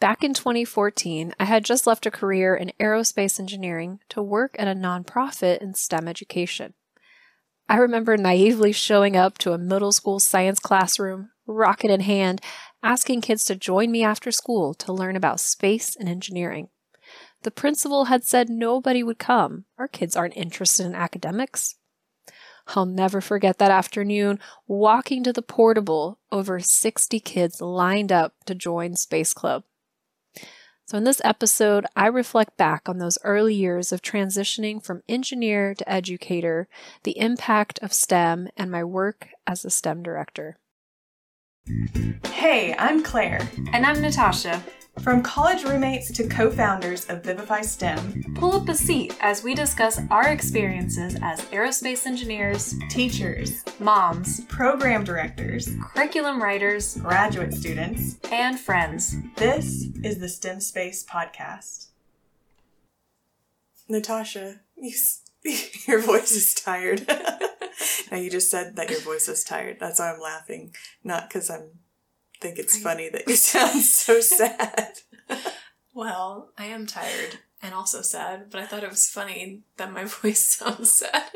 Back 0.00 0.22
in 0.22 0.32
2014, 0.32 1.34
I 1.40 1.44
had 1.44 1.64
just 1.64 1.84
left 1.84 2.06
a 2.06 2.10
career 2.12 2.54
in 2.54 2.70
aerospace 2.78 3.40
engineering 3.40 3.98
to 4.10 4.22
work 4.22 4.54
at 4.56 4.68
a 4.68 4.74
nonprofit 4.78 5.58
in 5.58 5.74
STEM 5.74 6.06
education. 6.06 6.74
I 7.68 7.78
remember 7.78 8.16
naively 8.16 8.70
showing 8.70 9.16
up 9.16 9.38
to 9.38 9.52
a 9.52 9.58
middle 9.58 9.90
school 9.90 10.20
science 10.20 10.60
classroom, 10.60 11.30
rocket 11.48 11.90
in 11.90 12.02
hand, 12.02 12.40
asking 12.80 13.22
kids 13.22 13.44
to 13.46 13.56
join 13.56 13.90
me 13.90 14.04
after 14.04 14.30
school 14.30 14.72
to 14.74 14.92
learn 14.92 15.16
about 15.16 15.40
space 15.40 15.96
and 15.96 16.08
engineering. 16.08 16.68
The 17.42 17.50
principal 17.50 18.04
had 18.04 18.22
said 18.22 18.48
nobody 18.48 19.02
would 19.02 19.18
come. 19.18 19.64
Our 19.78 19.88
kids 19.88 20.14
aren't 20.14 20.36
interested 20.36 20.86
in 20.86 20.94
academics. 20.94 21.74
I'll 22.68 22.86
never 22.86 23.20
forget 23.20 23.58
that 23.58 23.72
afternoon 23.72 24.38
walking 24.68 25.24
to 25.24 25.32
the 25.32 25.42
portable, 25.42 26.20
over 26.30 26.60
60 26.60 27.18
kids 27.18 27.60
lined 27.60 28.12
up 28.12 28.34
to 28.46 28.54
join 28.54 28.94
Space 28.94 29.34
Club. 29.34 29.64
So, 30.88 30.96
in 30.96 31.04
this 31.04 31.20
episode, 31.22 31.84
I 31.94 32.06
reflect 32.06 32.56
back 32.56 32.88
on 32.88 32.96
those 32.96 33.18
early 33.22 33.54
years 33.54 33.92
of 33.92 34.00
transitioning 34.00 34.82
from 34.82 35.02
engineer 35.06 35.74
to 35.74 35.86
educator, 35.86 36.66
the 37.02 37.18
impact 37.18 37.78
of 37.82 37.92
STEM, 37.92 38.48
and 38.56 38.70
my 38.70 38.82
work 38.82 39.28
as 39.46 39.66
a 39.66 39.70
STEM 39.70 40.02
director. 40.02 40.56
Hey, 42.24 42.74
I'm 42.78 43.02
Claire. 43.02 43.46
And 43.74 43.84
I'm 43.84 44.00
Natasha. 44.00 44.62
From 45.00 45.22
college 45.22 45.64
roommates 45.64 46.10
to 46.12 46.26
co 46.26 46.50
founders 46.50 47.06
of 47.06 47.22
Vivify 47.22 47.60
STEM, 47.60 48.34
pull 48.34 48.52
up 48.54 48.68
a 48.68 48.74
seat 48.74 49.16
as 49.20 49.44
we 49.44 49.54
discuss 49.54 50.00
our 50.10 50.28
experiences 50.28 51.16
as 51.22 51.40
aerospace 51.46 52.04
engineers, 52.04 52.74
teachers, 52.90 53.64
moms, 53.78 54.44
program 54.46 55.04
directors, 55.04 55.68
curriculum 55.80 56.42
writers, 56.42 56.96
graduate 56.96 57.54
students, 57.54 58.16
and 58.32 58.58
friends. 58.58 59.16
This 59.36 59.86
is 60.02 60.18
the 60.18 60.28
STEM 60.28 60.60
Space 60.60 61.04
Podcast. 61.04 61.88
Natasha, 63.88 64.60
you, 64.76 64.92
your 65.86 66.00
voice 66.00 66.32
is 66.32 66.54
tired. 66.54 67.06
now, 68.10 68.18
you 68.18 68.30
just 68.30 68.50
said 68.50 68.74
that 68.76 68.90
your 68.90 69.00
voice 69.00 69.28
is 69.28 69.44
tired. 69.44 69.78
That's 69.78 70.00
why 70.00 70.12
I'm 70.12 70.20
laughing, 70.20 70.74
not 71.04 71.28
because 71.28 71.48
I'm 71.48 71.70
think 72.40 72.58
it's 72.58 72.78
funny 72.78 73.08
that 73.10 73.28
you 73.28 73.36
sound 73.36 73.82
so 73.82 74.20
sad. 74.20 74.98
well, 75.94 76.52
I 76.58 76.66
am 76.66 76.86
tired 76.86 77.38
and 77.62 77.74
also 77.74 78.02
sad, 78.02 78.46
but 78.50 78.60
I 78.60 78.66
thought 78.66 78.84
it 78.84 78.90
was 78.90 79.08
funny 79.08 79.62
that 79.76 79.92
my 79.92 80.04
voice 80.22 80.46
sounds 80.46 80.92
sad. 80.92 81.30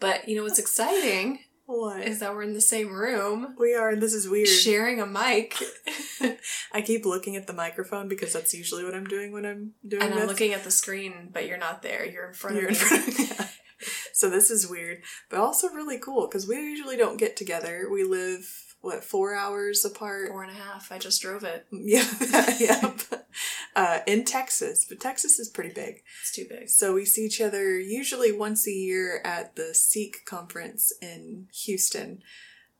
but 0.00 0.28
you 0.28 0.36
know 0.36 0.42
what's 0.44 0.58
exciting? 0.58 1.40
What? 1.66 2.02
Is 2.06 2.20
that 2.20 2.32
we're 2.32 2.44
in 2.44 2.52
the 2.54 2.60
same 2.60 2.92
room. 2.92 3.56
We 3.58 3.74
are, 3.74 3.88
and 3.90 4.00
this 4.00 4.14
is 4.14 4.28
weird. 4.28 4.46
Sharing 4.46 5.00
a 5.00 5.06
mic. 5.06 5.56
I 6.72 6.80
keep 6.80 7.04
looking 7.04 7.34
at 7.34 7.48
the 7.48 7.52
microphone 7.52 8.06
because 8.06 8.32
that's 8.32 8.54
usually 8.54 8.84
what 8.84 8.94
I'm 8.94 9.06
doing 9.06 9.32
when 9.32 9.44
I'm 9.44 9.72
doing 9.86 10.04
And 10.04 10.12
this. 10.12 10.20
I'm 10.20 10.28
looking 10.28 10.52
at 10.52 10.62
the 10.62 10.70
screen, 10.70 11.30
but 11.32 11.48
you're 11.48 11.58
not 11.58 11.82
there. 11.82 12.06
You're 12.06 12.28
in 12.28 12.34
front 12.34 12.54
You're 12.56 12.68
of 12.68 12.70
me. 12.70 12.96
in 12.96 13.02
front 13.02 13.08
of 13.08 13.18
me. 13.40 13.46
So 14.16 14.30
this 14.30 14.50
is 14.50 14.66
weird, 14.66 15.02
but 15.28 15.40
also 15.40 15.68
really 15.68 15.98
cool 15.98 16.26
because 16.26 16.48
we 16.48 16.56
usually 16.56 16.96
don't 16.96 17.18
get 17.18 17.36
together. 17.36 17.86
We 17.92 18.02
live 18.02 18.48
what 18.80 19.04
four 19.04 19.34
hours 19.34 19.84
apart? 19.84 20.30
Four 20.30 20.42
and 20.42 20.52
a 20.52 20.54
half. 20.54 20.90
I 20.90 20.96
just 20.96 21.20
drove 21.20 21.44
it. 21.44 21.66
Yeah 21.70 22.08
yep. 22.58 23.00
Uh, 23.74 23.98
in 24.06 24.24
texas 24.24 24.86
but 24.88 25.00
texas 25.00 25.38
is 25.38 25.50
pretty 25.50 25.68
big. 25.74 26.02
It's 26.22 26.32
too 26.32 26.46
big. 26.48 26.70
So 26.70 26.94
we 26.94 27.04
see 27.04 27.26
each 27.26 27.42
other 27.42 27.78
usually 27.78 28.32
once 28.32 28.66
a 28.66 28.72
year 28.72 29.20
at 29.22 29.54
the 29.54 29.74
seek 29.74 30.24
conference 30.24 30.94
in 31.02 31.48
houston. 31.52 32.22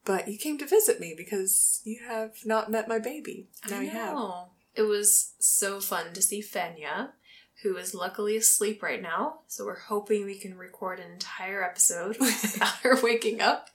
But 0.06 0.28
you 0.28 0.38
came 0.38 0.56
to 0.56 0.66
visit 0.66 1.00
me 1.00 1.12
because 1.14 1.82
you 1.84 2.00
have 2.08 2.32
not 2.46 2.70
met 2.70 2.88
my 2.88 2.98
baby. 2.98 3.48
Now 3.68 3.80
I 3.80 3.82
you 3.82 3.90
have. 3.90 4.18
it 4.74 4.82
was 4.88 5.34
so 5.38 5.80
fun 5.80 6.14
to 6.14 6.22
see 6.22 6.40
fenya 6.40 7.10
who 7.62 7.76
is 7.76 7.94
luckily 7.94 8.36
asleep 8.36 8.82
right 8.82 9.02
now 9.02 9.40
so 9.46 9.64
we're 9.64 9.78
hoping 9.78 10.24
we 10.24 10.38
can 10.38 10.56
record 10.56 10.98
an 10.98 11.10
entire 11.10 11.62
episode 11.62 12.16
without 12.20 12.74
her 12.82 12.98
waking 13.02 13.40
up 13.40 13.70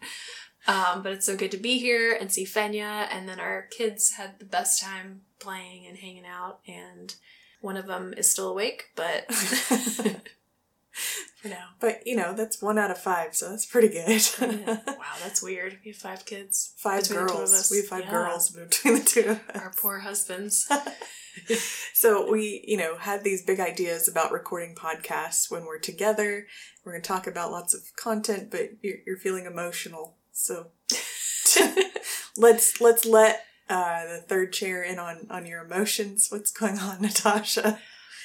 um, 0.68 1.02
but 1.02 1.12
it's 1.12 1.26
so 1.26 1.36
good 1.36 1.52
to 1.52 1.58
be 1.58 1.80
here 1.80 2.16
and 2.20 2.32
see 2.32 2.46
Fenya. 2.46 3.08
And 3.12 3.28
then 3.28 3.40
our 3.40 3.64
kids 3.72 4.12
had 4.12 4.40
the 4.40 4.46
best 4.46 4.82
time 4.82 5.22
playing 5.40 5.88
and 5.88 5.98
hanging 5.98 6.26
out. 6.26 6.60
And 6.68 7.14
one 7.62 7.78
of 7.78 7.88
them 7.88 8.14
is 8.16 8.30
still 8.30 8.50
awake, 8.50 8.90
but 8.96 9.26
for 11.42 11.48
now. 11.48 11.70
But 11.80 12.06
you 12.06 12.16
know, 12.16 12.34
that's 12.34 12.62
one 12.62 12.78
out 12.78 12.92
of 12.92 12.98
five, 12.98 13.36
so 13.36 13.50
that's 13.50 13.66
pretty 13.66 13.90
good. 13.90 14.22
wow, 14.88 15.16
that's 15.22 15.42
weird. 15.42 15.80
We 15.84 15.92
have 15.92 16.00
five 16.00 16.26
kids. 16.26 16.74
Five 16.78 17.10
girls. 17.10 17.70
We 17.72 17.78
have 17.78 17.88
five 17.88 18.06
yeah. 18.06 18.12
girls 18.12 18.50
between 18.50 18.96
the 18.96 19.04
two 19.04 19.22
of 19.22 19.50
us. 19.56 19.62
Our 19.62 19.74
poor 19.80 20.00
husbands. 20.00 20.70
so 21.94 22.30
we, 22.30 22.64
you 22.68 22.78
know, 22.78 22.98
had 22.98 23.24
these 23.24 23.44
big 23.44 23.60
ideas 23.60 24.08
about 24.08 24.32
recording 24.32 24.76
podcasts 24.76 25.50
when 25.50 25.66
we're 25.66 25.80
together. 25.80 26.48
We're 26.84 26.94
going 26.94 27.02
to 27.02 27.08
talk 27.08 27.28
about 27.28 27.52
lots 27.52 27.74
of 27.74 27.82
content, 27.96 28.52
but 28.52 28.72
you're, 28.82 28.98
you're 29.06 29.18
feeling 29.18 29.46
emotional 29.46 30.18
so 30.42 30.72
let's 32.38 32.82
let's 32.82 33.06
let 33.06 33.44
uh, 33.70 34.06
the 34.06 34.24
third 34.28 34.54
chair 34.54 34.84
in 34.84 35.00
on 35.00 35.28
on 35.30 35.46
your 35.46 35.64
emotions. 35.64 36.28
What's 36.30 36.52
going 36.52 36.80
on, 36.80 37.02
Natasha? 37.02 37.80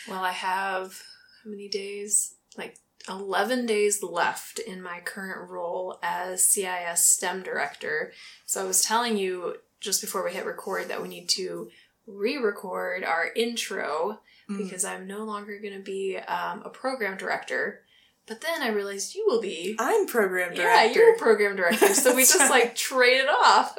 Well, 0.08 0.22
I 0.22 0.32
have 0.32 1.02
how 1.44 1.50
many 1.50 1.68
days? 1.68 2.35
Like 2.56 2.78
11 3.08 3.66
days 3.66 4.02
left 4.02 4.58
in 4.58 4.82
my 4.82 5.00
current 5.00 5.48
role 5.48 5.98
as 6.02 6.44
CIS 6.44 7.04
STEM 7.04 7.42
director. 7.42 8.12
So 8.46 8.62
I 8.62 8.66
was 8.66 8.82
telling 8.82 9.16
you 9.16 9.56
just 9.80 10.00
before 10.00 10.24
we 10.24 10.32
hit 10.32 10.46
record 10.46 10.88
that 10.88 11.02
we 11.02 11.08
need 11.08 11.28
to 11.30 11.68
re-record 12.06 13.04
our 13.04 13.28
intro 13.34 14.20
mm. 14.48 14.58
because 14.58 14.84
I'm 14.84 15.06
no 15.06 15.24
longer 15.24 15.58
going 15.60 15.74
to 15.74 15.82
be 15.82 16.16
um, 16.16 16.62
a 16.64 16.70
program 16.70 17.16
director. 17.16 17.82
But 18.26 18.40
then 18.40 18.62
I 18.62 18.68
realized 18.68 19.14
you 19.14 19.24
will 19.28 19.40
be. 19.40 19.76
I'm 19.78 20.06
program 20.06 20.54
director. 20.54 20.62
Yeah, 20.62 20.92
you're 20.92 21.16
program 21.16 21.54
director. 21.54 21.94
So 21.94 22.14
we 22.14 22.22
just 22.22 22.40
right. 22.40 22.50
like 22.50 22.74
traded 22.74 23.28
off. 23.28 23.78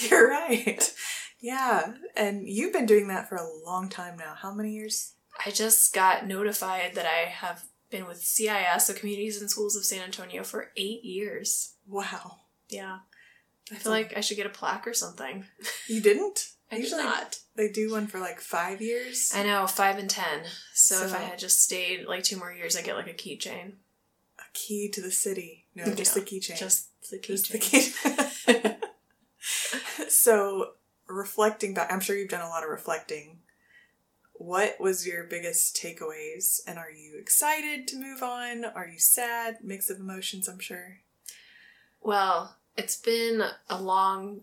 you're 0.10 0.30
right. 0.30 0.94
Yeah. 1.40 1.94
And 2.16 2.48
you've 2.48 2.72
been 2.72 2.86
doing 2.86 3.08
that 3.08 3.28
for 3.28 3.36
a 3.36 3.46
long 3.66 3.90
time 3.90 4.16
now. 4.16 4.34
How 4.34 4.54
many 4.54 4.72
years? 4.72 5.12
I 5.44 5.50
just 5.50 5.92
got 5.92 6.26
notified 6.26 6.94
that 6.94 7.04
I 7.04 7.28
have 7.28 7.64
been 7.92 8.06
with 8.06 8.24
CIS, 8.24 8.86
so 8.86 8.94
Communities 8.94 9.40
in 9.40 9.48
Schools 9.48 9.76
of 9.76 9.84
San 9.84 10.02
Antonio, 10.02 10.42
for 10.42 10.72
eight 10.76 11.04
years. 11.04 11.74
Wow. 11.86 12.38
Yeah. 12.68 13.00
That's 13.70 13.82
I 13.82 13.84
feel 13.84 13.92
a... 13.92 13.94
like 13.94 14.16
I 14.16 14.20
should 14.20 14.36
get 14.36 14.46
a 14.46 14.50
plaque 14.50 14.88
or 14.88 14.94
something. 14.94 15.44
You 15.88 16.00
didn't? 16.00 16.48
I 16.70 16.76
Usually 16.76 17.02
did 17.02 17.08
not. 17.08 17.38
They 17.54 17.68
do 17.68 17.92
one 17.92 18.06
for 18.06 18.18
like 18.18 18.40
five 18.40 18.80
years. 18.80 19.30
I 19.34 19.42
know, 19.42 19.66
five 19.66 19.98
and 19.98 20.08
ten. 20.08 20.44
So, 20.72 20.96
so 20.96 21.04
if 21.04 21.14
I 21.14 21.18
had 21.18 21.38
just 21.38 21.62
stayed 21.62 22.06
like 22.06 22.22
two 22.24 22.38
more 22.38 22.50
years, 22.52 22.76
I 22.76 22.82
get 22.82 22.96
like 22.96 23.08
a 23.08 23.12
keychain. 23.12 23.72
A 24.38 24.42
key 24.54 24.88
to 24.88 25.02
the 25.02 25.10
city. 25.10 25.66
No, 25.74 25.84
just 25.94 26.14
the 26.14 26.22
keychain. 26.22 26.58
Just 26.58 26.88
the 27.10 27.18
keychain. 27.18 27.60
Key. 27.60 28.76
so 30.08 30.70
reflecting 31.06 31.74
back, 31.74 31.92
I'm 31.92 32.00
sure 32.00 32.16
you've 32.16 32.30
done 32.30 32.40
a 32.40 32.48
lot 32.48 32.64
of 32.64 32.70
reflecting. 32.70 33.40
What 34.42 34.80
was 34.80 35.06
your 35.06 35.22
biggest 35.22 35.76
takeaways? 35.76 36.58
And 36.66 36.76
are 36.76 36.90
you 36.90 37.16
excited 37.16 37.86
to 37.86 37.96
move 37.96 38.24
on? 38.24 38.64
Are 38.64 38.88
you 38.88 38.98
sad? 38.98 39.58
Mix 39.62 39.88
of 39.88 40.00
emotions, 40.00 40.48
I'm 40.48 40.58
sure. 40.58 40.98
Well, 42.00 42.56
it's 42.76 42.96
been 42.96 43.44
a 43.70 43.80
long 43.80 44.40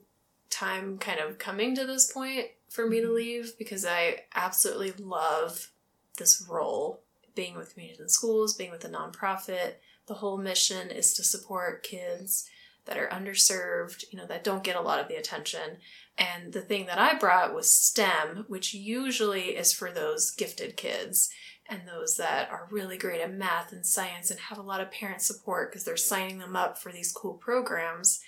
time 0.50 1.00
kind 1.00 1.20
of 1.20 1.38
coming 1.38 1.76
to 1.76 1.86
this 1.86 2.10
point 2.14 2.46
for 2.70 2.88
me 2.88 3.02
to 3.02 3.08
mm-hmm. 3.08 3.16
leave 3.16 3.58
because 3.58 3.86
I 3.86 4.22
absolutely 4.34 4.94
love 5.04 5.70
this 6.18 6.48
role 6.50 7.02
being 7.36 7.58
with 7.58 7.74
communities 7.74 8.00
and 8.00 8.10
schools, 8.10 8.56
being 8.56 8.72
with 8.72 8.86
a 8.86 8.90
nonprofit. 8.90 9.74
The 10.08 10.14
whole 10.14 10.38
mission 10.38 10.92
is 10.92 11.14
to 11.16 11.26
support 11.26 11.84
kids 11.84 12.50
that 12.90 12.98
are 12.98 13.08
underserved, 13.08 14.04
you 14.12 14.18
know, 14.18 14.26
that 14.26 14.44
don't 14.44 14.64
get 14.64 14.76
a 14.76 14.82
lot 14.82 15.00
of 15.00 15.08
the 15.08 15.16
attention. 15.16 15.78
And 16.18 16.52
the 16.52 16.62
thing 16.62 16.88
that 16.88 16.98
I 16.98 17.14
brought 17.14 17.54
was 17.54 17.70
STEM, 17.72 18.46
which 18.48 18.74
usually 18.74 19.56
is 19.56 19.72
for 19.72 19.92
those 19.92 20.32
gifted 20.32 20.76
kids 20.76 21.30
and 21.70 21.82
those 21.86 22.18
that 22.18 22.50
are 22.50 22.68
really 22.72 22.98
great 22.98 23.22
at 23.22 23.32
math 23.32 23.72
and 23.72 23.86
science 23.86 24.32
and 24.32 24.40
have 24.40 24.58
a 24.58 24.64
lot 24.64 24.82
of 24.82 24.92
parent 24.92 25.22
support 25.22 25.70
because 25.70 25.86
they're 25.86 25.96
signing 25.96 26.40
them 26.40 26.56
up 26.56 26.80
for 26.80 26.92
these 26.92 27.12
cool 27.12 27.36
programs. 27.36 28.22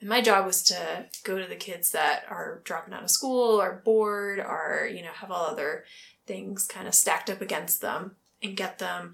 And 0.00 0.08
my 0.08 0.22
job 0.22 0.46
was 0.46 0.62
to 0.64 1.06
go 1.22 1.38
to 1.38 1.46
the 1.46 1.56
kids 1.56 1.90
that 1.92 2.24
are 2.30 2.62
dropping 2.64 2.94
out 2.94 3.02
of 3.02 3.10
school, 3.10 3.60
are 3.60 3.82
bored, 3.84 4.40
are, 4.40 4.88
you 4.90 5.02
know, 5.02 5.12
have 5.12 5.30
all 5.30 5.44
other 5.44 5.84
things 6.26 6.66
kind 6.66 6.88
of 6.88 6.94
stacked 6.94 7.28
up 7.28 7.42
against 7.42 7.82
them 7.82 8.16
and 8.42 8.56
get 8.56 8.78
them 8.78 9.12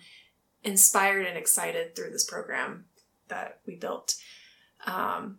inspired 0.63 1.27
and 1.27 1.37
excited 1.37 1.97
through 1.97 2.11
this 2.11 2.25
program 2.25 2.85
that 3.27 3.59
we 3.67 3.75
built. 3.75 4.15
Um, 4.87 5.39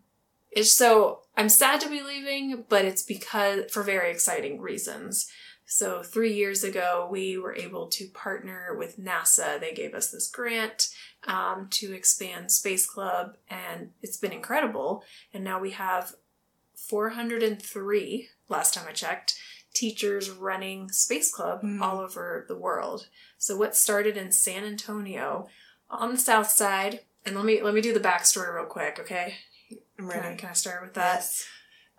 it's 0.51 0.71
so 0.71 1.21
I'm 1.35 1.49
sad 1.49 1.81
to 1.81 1.89
be 1.89 2.01
leaving, 2.01 2.65
but 2.69 2.85
it's 2.85 3.03
because 3.03 3.71
for 3.71 3.83
very 3.83 4.11
exciting 4.11 4.59
reasons. 4.61 5.29
So, 5.69 6.01
three 6.01 6.33
years 6.33 6.63
ago, 6.63 7.09
we 7.11 7.37
were 7.37 7.53
able 7.53 7.87
to 7.87 8.07
partner 8.07 8.73
with 8.77 8.97
NASA. 8.97 9.59
They 9.59 9.73
gave 9.73 9.93
us 9.93 10.11
this 10.11 10.29
grant 10.29 10.87
um, 11.27 11.67
to 11.71 11.93
expand 11.93 12.53
Space 12.53 12.85
Club, 12.87 13.35
and 13.49 13.89
it's 14.01 14.15
been 14.15 14.31
incredible. 14.31 15.03
And 15.33 15.43
now 15.43 15.59
we 15.59 15.71
have 15.71 16.15
403 16.75 18.29
last 18.49 18.73
time 18.73 18.85
I 18.87 18.93
checked, 18.93 19.35
teachers 19.73 20.29
running 20.29 20.89
Space 20.89 21.33
Club 21.33 21.61
Mm. 21.63 21.81
all 21.81 21.99
over 21.99 22.45
the 22.47 22.57
world. 22.57 23.09
So 23.37 23.57
what 23.57 23.75
started 23.75 24.15
in 24.17 24.31
San 24.31 24.63
Antonio 24.63 25.47
on 25.89 26.11
the 26.11 26.17
south 26.17 26.49
side, 26.49 27.01
and 27.27 27.35
let 27.35 27.45
me 27.45 27.61
let 27.61 27.73
me 27.73 27.81
do 27.81 27.93
the 27.93 27.99
backstory 27.99 28.53
real 28.53 28.65
quick, 28.65 28.97
okay? 28.99 29.35
I'm 29.99 30.09
Can 30.09 30.19
I, 30.19 30.23
ready. 30.23 30.37
can 30.37 30.49
I 30.49 30.53
start 30.53 30.81
with 30.81 30.93
that? 30.95 31.15
Yes. 31.17 31.47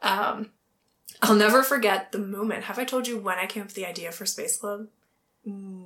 Um, 0.03 0.51
I'll 1.23 1.35
never 1.35 1.63
forget 1.63 2.13
the 2.13 2.19
moment. 2.19 2.65
Have 2.65 2.79
I 2.79 2.85
told 2.85 3.07
you 3.07 3.19
when 3.19 3.39
I 3.39 3.47
came 3.47 3.63
up 3.63 3.69
with 3.69 3.75
the 3.77 3.87
idea 3.87 4.13
for 4.13 4.27
Space 4.27 4.57
Club? 4.57 4.89
Mm, 5.47 5.85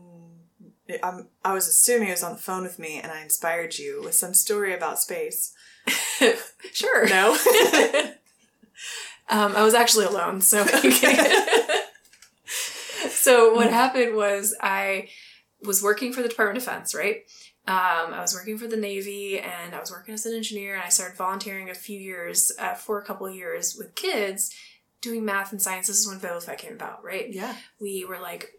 I'm, 1.03 1.29
I 1.45 1.55
was 1.55 1.69
assuming 1.69 2.09
it 2.09 2.13
was 2.13 2.23
on 2.23 2.33
the 2.33 2.39
phone 2.39 2.63
with 2.63 2.79
me 2.79 3.01
and 3.01 3.11
I 3.11 3.23
inspired 3.23 3.79
you 3.79 4.03
with 4.03 4.15
some 4.15 4.35
story 4.35 4.75
about 4.75 5.01
space. 5.01 5.55
sure. 6.73 7.09
No? 7.09 7.37
Um, 9.29 9.57
I 9.57 9.63
was 9.63 9.73
actually 9.73 10.05
alone, 10.05 10.43
so. 10.43 10.63
so 13.09 13.55
what 13.55 13.71
happened 13.71 14.15
was 14.15 14.55
I 14.61 15.09
was 15.63 15.83
working 15.83 16.13
for 16.13 16.23
the 16.23 16.29
Department 16.29 16.59
of 16.59 16.65
Defense, 16.65 16.95
right? 16.95 17.23
Um, 17.69 18.13
I 18.13 18.21
was 18.21 18.35
working 18.35 18.59
for 18.59 18.67
the 18.67 18.77
Navy, 18.77 19.39
and 19.39 19.75
I 19.75 19.79
was 19.79 19.91
working 19.91 20.15
as 20.15 20.27
an 20.27 20.35
engineer, 20.35 20.75
and 20.75 20.83
I 20.83 20.89
started 20.89 21.17
volunteering 21.17 21.71
a 21.71 21.75
few 21.75 21.99
years 21.99 22.51
uh, 22.59 22.75
for 22.75 22.99
a 22.99 23.05
couple 23.05 23.31
years 23.31 23.77
with 23.77 23.95
kids 23.95 24.53
doing 25.01 25.25
math 25.25 25.53
and 25.53 25.63
science. 25.63 25.87
This 25.87 26.01
is 26.01 26.09
when 26.09 26.19
Vivify 26.19 26.57
came 26.57 26.73
about, 26.73 27.05
right? 27.05 27.33
yeah. 27.33 27.55
we 27.81 28.05
were 28.05 28.19
like, 28.19 28.51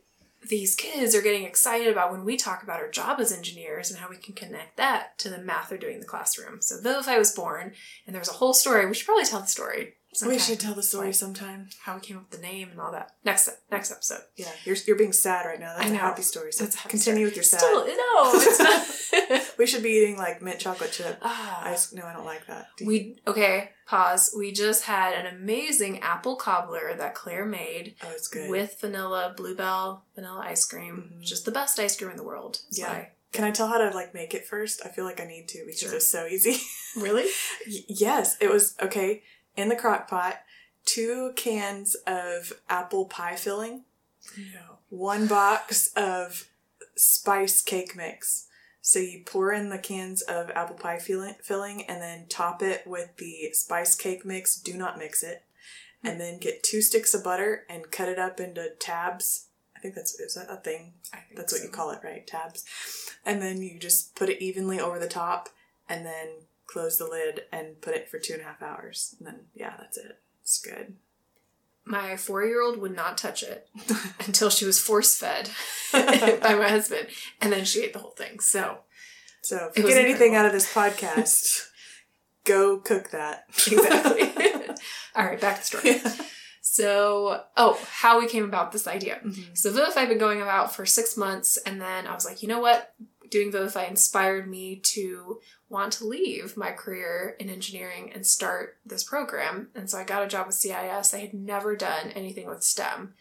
these 0.50 0.76
kids 0.76 1.16
are 1.16 1.22
getting 1.22 1.46
excited 1.46 1.88
about 1.88 2.12
when 2.12 2.26
we 2.26 2.38
talk 2.38 2.64
about 2.64 2.80
our 2.80 2.90
job 2.90 3.20
as 3.20 3.32
engineers 3.32 3.90
and 3.90 4.00
how 4.00 4.10
we 4.10 4.18
can 4.18 4.34
connect 4.34 4.78
that 4.78 5.18
to 5.20 5.30
the 5.30 5.38
math 5.38 5.70
they're 5.70 5.78
doing 5.78 5.96
in 5.96 6.00
the 6.02 6.06
classroom. 6.06 6.62
So 6.62 6.82
Vivify 6.82 7.18
was 7.18 7.32
born, 7.34 7.74
and 8.06 8.16
there's 8.16 8.30
a 8.30 8.34
whole 8.34 8.54
story. 8.54 8.86
We 8.86 8.94
should 8.94 9.06
probably 9.06 9.26
tell 9.26 9.42
the 9.42 9.48
story. 9.48 9.96
We 10.25 10.38
should 10.39 10.60
tell 10.60 10.74
the 10.74 10.83
story 10.83 11.07
Like, 11.07 11.15
sometime. 11.15 11.69
how 11.81 11.95
we 11.95 12.01
came 12.01 12.18
up 12.18 12.30
with 12.30 12.39
the 12.42 12.45
name 12.48 12.69
and 12.71 12.80
all 12.80 12.92
that. 12.92 13.15
Next 13.25 13.50
next 13.71 13.92
episode. 13.92 14.21
Yeah, 14.36 14.48
you're, 14.65 14.75
you're 14.86 14.98
being 14.98 15.13
sad 15.13 15.45
right 15.45 15.60
now. 15.60 15.75
That's 15.77 15.89
I 15.89 15.94
a 15.94 15.98
happy 15.98 16.21
story. 16.21 16.51
So 16.51 16.65
That's 16.65 16.81
continue 16.83 17.25
with 17.25 17.36
your 17.36 17.44
sad. 17.44 17.60
Still, 17.60 17.86
no, 17.86 18.31
it's 18.33 18.60
not. 18.60 19.42
we 19.57 19.65
should 19.65 19.83
be 19.83 19.89
eating 19.89 20.18
like 20.18 20.42
mint 20.42 20.60
chocolate 20.60 20.92
chip 20.92 21.18
ah, 21.21 21.63
ice. 21.65 21.94
No, 21.94 22.04
I 22.06 22.13
don't 22.13 22.25
like 22.25 22.45
that. 22.48 22.68
Do 22.77 22.86
we 22.86 23.18
okay. 23.27 23.71
Pause. 23.86 24.36
We 24.38 24.51
just 24.54 24.86
had 24.86 25.13
an 25.13 25.25
amazing 25.36 26.00
apple 26.00 26.36
cobbler 26.38 26.94
that 26.98 27.15
Claire 27.15 27.45
made 27.45 27.95
oh, 28.04 28.12
it's 28.12 28.27
good. 28.30 28.50
with 28.50 28.80
vanilla 28.80 29.33
Blue 29.36 29.56
Bell 29.56 30.06
vanilla 30.15 30.42
ice 30.45 30.63
cream, 30.65 31.12
Mhm. 31.15 31.19
which 31.19 31.31
is 31.31 31.44
the 31.44 31.51
best 31.51 31.77
ice 31.80 31.98
cream 31.98 32.10
in 32.12 32.18
the 32.18 32.24
world. 32.24 32.60
That's 32.69 32.80
Yeah. 32.80 33.06
Can 33.33 33.44
I 33.45 33.51
tell 33.51 33.68
how 33.68 33.80
to 33.80 33.89
like 33.95 34.13
make 34.13 34.33
it 34.36 34.45
first? 34.45 34.81
I 34.86 34.89
feel 34.89 35.06
like 35.06 35.19
I 35.19 35.25
need 35.25 35.48
to 35.50 35.63
because 35.65 35.80
Sure. 35.81 35.95
it's 35.95 36.07
so 36.07 36.25
easy. 36.27 36.57
Really? 36.95 37.24
Y- 37.68 37.86
yes, 37.88 38.38
it 38.39 38.51
was 38.51 38.75
okay. 38.80 39.24
In 39.56 39.70
the 39.70 39.76
crock 39.76 40.08
pot, 40.10 40.42
two 40.86 41.34
cans 41.36 41.96
of 42.08 42.54
apple 42.70 43.06
pie 43.06 43.36
filling, 43.36 43.84
No. 44.38 44.78
one 44.90 45.28
box 45.28 45.88
of 45.96 46.48
spice 46.96 47.62
cake 47.62 47.96
mix. 47.96 48.48
So 48.82 49.00
you 49.00 49.22
pour 49.26 49.54
in 49.54 49.70
the 49.70 49.78
cans 49.78 50.22
of 50.24 50.50
apple 50.52 50.76
pie 50.76 51.00
filling, 51.00 51.84
and 51.84 52.02
then 52.02 52.26
top 52.28 52.62
it 52.62 52.86
with 52.86 53.16
the 53.18 53.50
spice 53.54 53.96
cake 53.96 54.26
mix. 54.26 54.56
Do 54.58 54.74
not 54.74 54.98
mix 54.98 55.24
it. 55.24 55.44
And 56.04 56.20
then 56.20 56.38
get 56.38 56.64
two 56.64 56.82
sticks 56.82 57.14
of 57.14 57.24
butter 57.24 57.64
and 57.70 57.90
cut 57.90 58.10
it 58.10 58.20
up 58.20 58.42
into 58.42 58.72
tabs. 58.80 59.46
I 59.74 59.80
think 59.80 59.96
that's 59.96 60.20
is 60.20 60.34
that 60.36 60.52
a 60.52 60.58
thing? 60.58 60.94
That's 61.34 61.54
what 61.54 61.64
you 61.64 61.70
call 61.70 61.92
it, 61.92 62.00
right? 62.04 62.28
Tabs. 62.28 62.66
And 63.26 63.42
then 63.42 63.62
you 63.62 63.80
just 63.80 64.16
put 64.16 64.28
it 64.30 64.44
evenly 64.44 64.82
over 64.82 65.00
the 65.00 65.08
top 65.08 65.48
and 65.88 66.06
then 66.06 66.28
close 66.74 66.98
the 66.98 67.06
lid 67.08 67.44
and 67.52 67.80
put 67.81 67.94
it 67.96 68.10
for 68.10 68.18
two 68.20 68.34
and 68.34 68.42
a 68.42 68.46
half 68.46 68.62
hours. 68.62 69.16
And 69.20 69.28
then, 69.28 69.36
yeah, 69.54 69.74
that's 69.80 69.98
it. 69.98 70.20
It's 70.42 70.60
good. 70.60 70.96
My 71.86 72.16
four 72.18 72.44
year 72.46 72.62
old 72.62 72.78
would 72.80 72.96
not 72.96 73.18
touch 73.18 73.44
it 73.44 73.68
until 74.25 74.50
she 74.50 74.66
was 74.66 74.80
force 74.80 75.16
fed 75.18 75.50
by 75.94 76.56
my 76.56 76.70
husband, 76.70 77.08
and 77.42 77.52
then 77.52 77.66
she 77.66 77.84
ate 77.84 77.94
the 77.94 78.00
whole 78.00 78.12
thing. 78.12 78.40
So, 78.40 78.80
So 79.42 79.70
if 79.75 79.78
you 79.78 79.88
get 79.88 79.98
anything 79.98 80.34
incredible. 80.34 80.38
out 80.40 80.46
of 80.46 80.52
this 80.54 80.74
podcast, 80.74 81.68
go 82.46 82.78
cook 82.78 83.12
that. 83.12 83.46
exactly. 83.68 84.31
All 85.16 85.25
right, 85.25 85.40
back 85.40 85.62
to 85.64 85.78
the 85.78 86.00
story. 86.00 86.25
So, 86.62 87.42
oh, 87.58 87.78
how 87.92 88.18
we 88.20 88.28
came 88.28 88.46
about 88.46 88.72
this 88.72 88.88
idea. 88.88 89.20
Mhm. 89.24 89.56
So, 89.58 89.70
Vivify 89.70 90.00
had 90.02 90.10
been 90.10 90.18
going 90.18 90.42
about 90.42 90.74
for 90.74 90.86
six 90.86 91.18
months, 91.18 91.58
and 91.58 91.80
then 91.81 92.08
I 92.08 92.14
was 92.16 92.25
like, 92.25 92.42
you 92.42 92.48
know 92.48 92.60
what? 92.62 92.96
Doing 93.30 93.52
Vivify 93.52 93.84
inspired 93.86 94.50
me 94.50 94.78
to 94.94 95.40
want 95.74 95.92
to 95.94 96.06
leave 96.06 96.56
my 96.56 96.72
career 96.72 97.36
in 97.40 97.50
engineering 97.50 98.12
and 98.14 98.25
start 98.25 98.78
this 98.86 99.04
program. 99.04 99.68
And 99.75 99.90
so 99.90 99.98
I 99.98 100.04
got 100.06 100.24
a 100.24 100.28
job 100.28 100.46
with 100.48 100.56
CIS. 100.56 101.14
I 101.14 101.20
had 101.20 101.34
never 101.34 101.75
done 101.75 102.12
anything 102.16 102.48
with 102.48 102.64
STEM. 102.64 103.14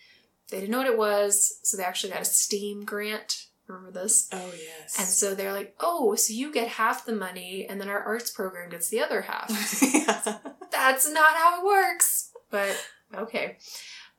They 0.50 0.58
didn't 0.60 0.70
know 0.70 0.78
what 0.78 0.86
it 0.86 0.98
was, 0.98 1.58
so 1.62 1.76
they 1.76 1.82
actually 1.82 2.12
got 2.12 2.22
a 2.22 2.26
STEAM 2.26 2.84
grant. 2.84 3.46
Remember 3.66 3.90
this? 3.90 4.28
Oh, 4.32 4.52
yes. 4.54 4.98
And 4.98 5.08
so 5.08 5.34
they're 5.34 5.52
like, 5.52 5.74
oh, 5.80 6.14
so 6.14 6.32
you 6.34 6.52
get 6.52 6.68
half 6.68 7.06
the 7.06 7.14
money, 7.14 7.66
and 7.68 7.80
then 7.80 7.88
our 7.88 8.00
arts 8.02 8.30
program 8.30 8.68
gets 8.68 8.88
the 8.88 9.00
other 9.00 9.22
half. 9.22 9.48
That's 10.70 11.10
not 11.10 11.34
how 11.36 11.60
it 11.60 11.64
works. 11.64 12.30
But 12.50 12.76
okay. 13.14 13.56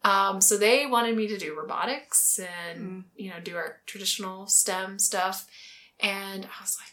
Um, 0.04 0.42
so 0.42 0.58
they 0.58 0.86
wanted 0.88 1.16
me 1.16 1.28
to 1.28 1.38
do 1.38 1.56
robotics 1.58 2.40
and 2.40 2.80
Mm. 2.82 3.04
you 3.16 3.30
know 3.30 3.40
do 3.44 3.56
our 3.56 3.78
traditional 3.86 4.48
STEM 4.48 4.98
stuff, 5.00 5.46
and 6.00 6.46
I 6.46 6.62
was 6.62 6.78
like, 6.80 6.90
"There's, 6.90 6.93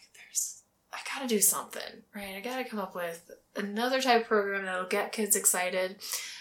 gotta 1.13 1.27
do 1.27 1.39
something, 1.39 2.03
right? 2.15 2.35
I 2.35 2.41
gotta 2.41 2.63
come 2.63 2.79
up 2.79 2.95
with 2.95 3.31
another 3.55 4.01
type 4.01 4.21
of 4.21 4.27
program 4.27 4.65
that'll 4.65 4.85
get 4.85 5.11
kids 5.11 5.35
excited." 5.35 5.97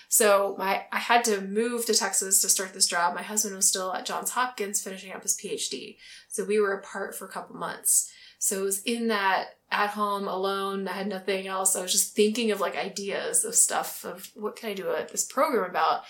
So 0.09 0.57
my 0.59 0.87
I 0.91 0.99
had 0.99 1.25
to 1.25 1.41
move 1.41 1.87
to 1.87 1.95
Texas 1.95 2.43
to 2.43 2.49
start 2.49 2.75
this 2.75 2.87
job. 2.87 3.15
My 3.15 3.23
husband 3.23 3.55
was 3.55 3.69
still 3.69 3.93
at 3.93 4.07
Johns 4.07 4.31
Hopkins 4.31 4.83
finishing 4.83 5.13
up 5.13 5.23
his 5.23 5.37
PhD, 5.37 5.97
so 6.29 6.45
we 6.45 6.61
were 6.61 6.73
apart 6.73 7.15
for 7.15 7.27
a 7.27 7.33
couple 7.33 7.57
months. 7.57 8.11
So 8.39 8.61
it 8.61 8.65
was 8.65 8.83
in 8.83 9.09
that 9.09 9.59
at 9.71 9.91
home 9.91 10.27
alone. 10.27 10.89
I 10.89 10.93
had 10.93 11.07
nothing 11.07 11.47
else. 11.47 11.77
I 11.77 11.83
was 11.83 11.93
just 11.93 12.17
thinking 12.17 12.51
of 12.51 12.61
like 12.61 12.77
ideas 12.77 13.45
of 13.45 13.55
stuff 13.55 14.05
of 14.05 14.31
what 14.35 14.57
can 14.57 14.71
I 14.71 14.75
do 14.75 14.91
at 14.91 15.11
this 15.11 15.25
program 15.25 15.69
about. 15.69 16.03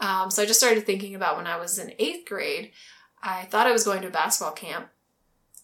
Um, 0.00 0.30
so 0.30 0.42
I 0.42 0.46
just 0.46 0.60
started 0.60 0.84
thinking 0.84 1.14
about 1.14 1.36
when 1.36 1.46
I 1.46 1.56
was 1.56 1.78
in 1.78 1.94
eighth 1.98 2.28
grade. 2.28 2.72
I 3.22 3.44
thought 3.44 3.66
I 3.66 3.72
was 3.72 3.84
going 3.84 4.02
to 4.02 4.08
a 4.08 4.10
basketball 4.10 4.52
camp. 4.52 4.88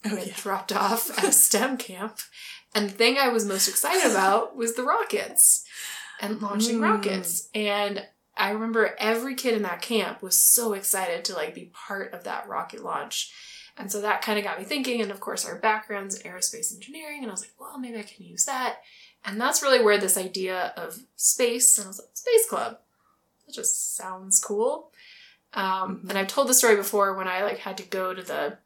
Oh, 0.04 0.16
I 0.16 0.22
yeah. 0.22 0.34
dropped 0.37 0.72
off 0.72 1.16
at 1.16 1.25
a 1.25 1.32
STEM 1.46 1.76
camp, 1.76 2.19
and 2.75 2.88
the 2.90 2.94
thing 2.94 3.19
I 3.19 3.28
was 3.28 3.44
most 3.44 3.69
excited 3.69 4.10
about 4.10 4.56
was 4.56 4.75
the 4.75 4.82
rockets 4.82 5.64
and 6.20 6.40
launching 6.43 6.78
Mm. 6.78 6.82
rockets. 6.82 7.49
And 7.54 8.06
I 8.37 8.50
remember 8.50 8.96
every 8.99 9.34
kid 9.34 9.54
in 9.54 9.62
that 9.62 9.82
camp 9.82 10.22
was 10.22 10.34
so 10.37 10.72
excited 10.72 11.25
to 11.26 11.34
like 11.34 11.55
be 11.55 11.70
part 11.72 12.12
of 12.15 12.24
that 12.24 12.48
rocket 12.48 12.82
launch. 12.82 13.32
And 13.77 13.91
so 13.93 14.00
that 14.00 14.22
kind 14.22 14.38
of 14.38 14.44
got 14.44 14.58
me 14.58 14.65
thinking. 14.65 15.00
And 15.00 15.10
of 15.10 15.20
course, 15.20 15.46
our 15.46 15.56
background's 15.56 16.22
aerospace 16.22 16.74
engineering. 16.74 17.19
And 17.22 17.29
I 17.29 17.32
was 17.32 17.41
like, 17.43 17.53
well, 17.60 17.79
maybe 17.79 17.98
I 17.98 18.03
can 18.03 18.24
use 18.24 18.44
that. 18.46 18.79
And 19.24 19.41
that's 19.41 19.62
really 19.62 19.82
where 19.82 19.98
this 19.98 20.17
idea 20.19 20.72
of 20.77 20.98
space, 21.17 21.79
and 21.79 21.84
I 21.84 21.88
was 21.88 21.98
like, 22.00 22.08
Space 22.15 22.48
Club. 22.48 22.79
That 23.46 23.53
just 23.55 23.96
sounds 23.96 24.41
cool. 24.41 24.91
Um, 25.55 26.00
Mhm. 26.05 26.08
And 26.10 26.19
I've 26.19 26.27
told 26.29 26.48
the 26.48 26.55
story 26.55 26.77
before 26.77 27.15
when 27.15 27.29
I 27.29 27.43
like 27.44 27.58
had 27.58 27.77
to 27.79 27.82
go 27.84 28.12
to 28.15 28.22
the 28.22 28.58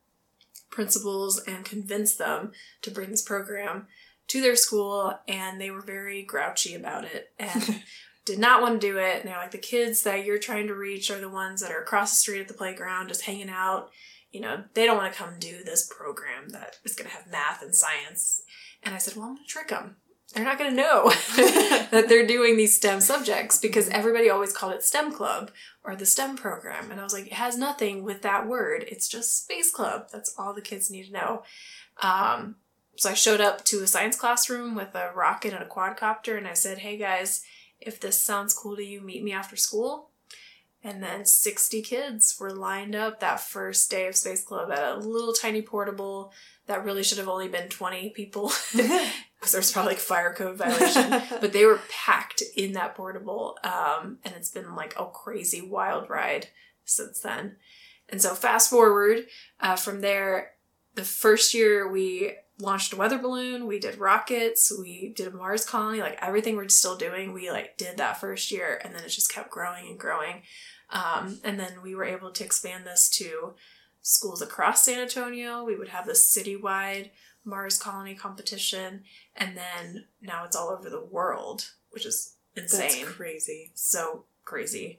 principals 0.76 1.42
and 1.48 1.64
convince 1.64 2.14
them 2.14 2.52
to 2.82 2.90
bring 2.90 3.10
this 3.10 3.22
program 3.22 3.86
to 4.28 4.42
their 4.42 4.54
school, 4.54 5.18
and 5.26 5.58
they 5.58 5.70
were 5.70 5.80
very 5.80 6.22
grouchy 6.22 6.74
about 6.74 7.04
it 7.04 7.30
and 7.38 7.82
did 8.26 8.38
not 8.38 8.60
want 8.60 8.78
to 8.78 8.86
do 8.86 8.98
it. 8.98 9.20
And 9.20 9.24
they're 9.24 9.38
like, 9.38 9.52
the 9.52 9.58
kids 9.58 10.02
that 10.02 10.26
you're 10.26 10.38
trying 10.38 10.66
to 10.66 10.74
reach 10.74 11.10
are 11.10 11.18
the 11.18 11.30
ones 11.30 11.62
that 11.62 11.72
are 11.72 11.80
across 11.80 12.10
the 12.10 12.16
street 12.16 12.42
at 12.42 12.48
the 12.48 12.54
playground 12.54 13.08
just 13.08 13.22
hanging 13.22 13.48
out. 13.48 13.88
You 14.30 14.42
know, 14.42 14.64
they 14.74 14.84
don't 14.84 14.98
want 14.98 15.10
to 15.10 15.18
come 15.18 15.38
do 15.38 15.64
this 15.64 15.90
program 15.90 16.50
that 16.50 16.76
is 16.84 16.94
going 16.94 17.08
to 17.08 17.16
have 17.16 17.26
math 17.26 17.62
and 17.62 17.74
science. 17.74 18.42
And 18.82 18.94
I 18.94 18.98
said, 18.98 19.16
well, 19.16 19.28
I'm 19.28 19.36
going 19.36 19.46
to 19.46 19.50
trick 19.50 19.68
them. 19.68 19.96
They're 20.34 20.44
not 20.44 20.58
going 20.58 20.70
to 20.70 20.76
know 20.76 21.10
that 21.36 22.06
they're 22.08 22.26
doing 22.26 22.56
these 22.56 22.76
STEM 22.76 23.00
subjects 23.00 23.58
because 23.58 23.88
everybody 23.88 24.28
always 24.28 24.52
called 24.52 24.74
it 24.74 24.82
STEM 24.82 25.12
Club 25.12 25.50
or 25.84 25.94
the 25.94 26.04
STEM 26.04 26.36
program. 26.36 26.90
And 26.90 27.00
I 27.00 27.04
was 27.04 27.12
like, 27.12 27.26
it 27.26 27.32
has 27.34 27.56
nothing 27.56 28.02
with 28.02 28.22
that 28.22 28.46
word. 28.46 28.84
It's 28.88 29.08
just 29.08 29.44
Space 29.44 29.70
Club. 29.70 30.08
That's 30.12 30.34
all 30.36 30.52
the 30.52 30.60
kids 30.60 30.90
need 30.90 31.06
to 31.06 31.12
know. 31.12 31.42
Um, 32.02 32.56
so 32.96 33.10
I 33.10 33.14
showed 33.14 33.40
up 33.40 33.64
to 33.66 33.82
a 33.82 33.86
science 33.86 34.16
classroom 34.16 34.74
with 34.74 34.94
a 34.94 35.12
rocket 35.14 35.52
and 35.52 35.62
a 35.62 35.66
quadcopter, 35.66 36.36
and 36.36 36.48
I 36.48 36.54
said, 36.54 36.78
hey 36.78 36.96
guys, 36.96 37.42
if 37.80 38.00
this 38.00 38.20
sounds 38.20 38.54
cool 38.54 38.76
to 38.76 38.84
you, 38.84 39.00
meet 39.00 39.22
me 39.22 39.32
after 39.32 39.56
school. 39.56 40.10
And 40.82 41.02
then 41.02 41.24
60 41.24 41.82
kids 41.82 42.36
were 42.38 42.52
lined 42.52 42.94
up 42.94 43.20
that 43.20 43.40
first 43.40 43.90
day 43.90 44.06
of 44.06 44.16
Space 44.16 44.44
Club 44.44 44.70
at 44.70 44.96
a 44.96 44.98
little 44.98 45.32
tiny 45.32 45.60
portable 45.60 46.32
that 46.66 46.84
really 46.84 47.02
should 47.02 47.18
have 47.18 47.28
only 47.28 47.48
been 47.48 47.68
20 47.68 48.10
people. 48.10 48.52
Because 49.46 49.52
there's 49.52 49.72
probably 49.72 49.92
like 49.92 50.00
fire 50.00 50.34
code 50.34 50.56
violation. 50.56 51.22
but 51.40 51.52
they 51.52 51.64
were 51.66 51.78
packed 51.88 52.42
in 52.56 52.72
that 52.72 52.96
portable. 52.96 53.56
Um, 53.62 54.18
and 54.24 54.34
it's 54.34 54.50
been 54.50 54.74
like 54.74 54.98
a 54.98 55.06
crazy 55.06 55.60
wild 55.60 56.10
ride 56.10 56.48
since 56.84 57.20
then. 57.20 57.54
And 58.08 58.20
so 58.20 58.34
fast 58.34 58.68
forward 58.68 59.26
uh, 59.60 59.76
from 59.76 60.00
there, 60.00 60.54
the 60.96 61.04
first 61.04 61.54
year 61.54 61.88
we 61.88 62.32
launched 62.58 62.92
a 62.92 62.96
weather 62.96 63.18
balloon, 63.18 63.68
we 63.68 63.78
did 63.78 63.98
rockets, 63.98 64.72
we 64.76 65.12
did 65.14 65.28
a 65.28 65.30
Mars 65.30 65.64
colony, 65.64 66.00
like 66.00 66.18
everything 66.20 66.56
we're 66.56 66.68
still 66.68 66.96
doing, 66.96 67.32
we 67.32 67.48
like 67.48 67.76
did 67.76 67.98
that 67.98 68.18
first 68.20 68.50
year 68.50 68.80
and 68.82 68.96
then 68.96 69.04
it 69.04 69.10
just 69.10 69.32
kept 69.32 69.50
growing 69.50 69.86
and 69.86 69.98
growing. 69.98 70.42
Um, 70.90 71.38
and 71.44 71.60
then 71.60 71.82
we 71.84 71.94
were 71.94 72.04
able 72.04 72.32
to 72.32 72.44
expand 72.44 72.84
this 72.84 73.08
to 73.10 73.54
schools 74.02 74.42
across 74.42 74.84
San 74.84 74.98
Antonio. 74.98 75.62
We 75.62 75.76
would 75.76 75.90
have 75.90 76.06
this 76.06 76.36
citywide 76.36 77.10
Mars 77.46 77.78
colony 77.78 78.14
competition 78.14 79.04
and 79.34 79.56
then 79.56 80.06
now 80.20 80.44
it's 80.44 80.56
all 80.56 80.68
over 80.68 80.90
the 80.90 81.04
world, 81.04 81.70
which 81.90 82.04
is 82.04 82.34
insane. 82.56 83.04
That's 83.04 83.14
crazy. 83.14 83.70
So 83.74 84.24
crazy. 84.44 84.98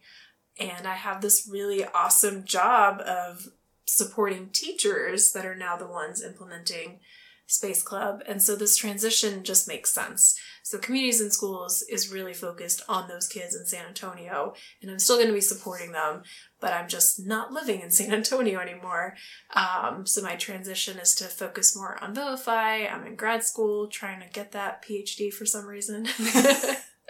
And 0.60 0.88
I 0.88 0.96
have 0.96 1.22
this 1.22 1.48
really 1.52 1.86
awesome 1.86 2.44
job 2.46 3.02
of 3.02 3.50
supporting 3.86 4.50
teachers 4.50 5.32
that 5.34 5.46
are 5.46 5.56
now 5.56 5.78
the 5.78 5.88
ones 5.88 6.24
implementing 6.24 7.00
Space 7.46 7.82
Club. 7.82 8.22
And 8.28 8.42
so 8.42 8.56
this 8.56 8.76
transition 8.76 9.44
just 9.44 9.68
makes 9.68 9.94
sense. 9.94 10.38
So 10.68 10.78
Communities 10.78 11.22
in 11.22 11.32
Schools 11.32 11.82
is 11.84 12.12
really 12.12 12.34
focused 12.34 12.82
on 12.90 13.08
those 13.08 13.26
kids 13.26 13.56
in 13.56 13.66
San 13.66 13.86
Antonio, 13.86 14.54
and 14.82 14.92
I'm 14.92 15.00
still 15.00 15.16
going 15.16 15.30
to 15.30 15.34
be 15.34 15.40
supporting 15.40 15.94
them, 15.94 16.24
but 16.60 16.74
I'm 16.74 16.90
just 16.90 17.26
not 17.26 17.54
living 17.54 17.80
in 17.80 17.90
San 17.98 18.14
Antonio 18.14 18.60
anymore. 18.60 19.16
Um, 19.56 20.06
so 20.06 20.22
my 20.22 20.36
transition 20.36 21.00
is 21.00 21.16
to 21.16 21.24
focus 21.24 21.74
more 21.74 21.98
on 22.04 22.14
Vivify. 22.14 22.86
I'm 22.86 23.08
in 23.08 23.16
grad 23.16 23.46
school 23.46 23.88
trying 23.88 24.20
to 24.20 24.28
get 24.28 24.52
that 24.52 24.84
PhD 24.84 25.32
for 25.32 25.46
some 25.46 25.66
reason. 25.66 26.06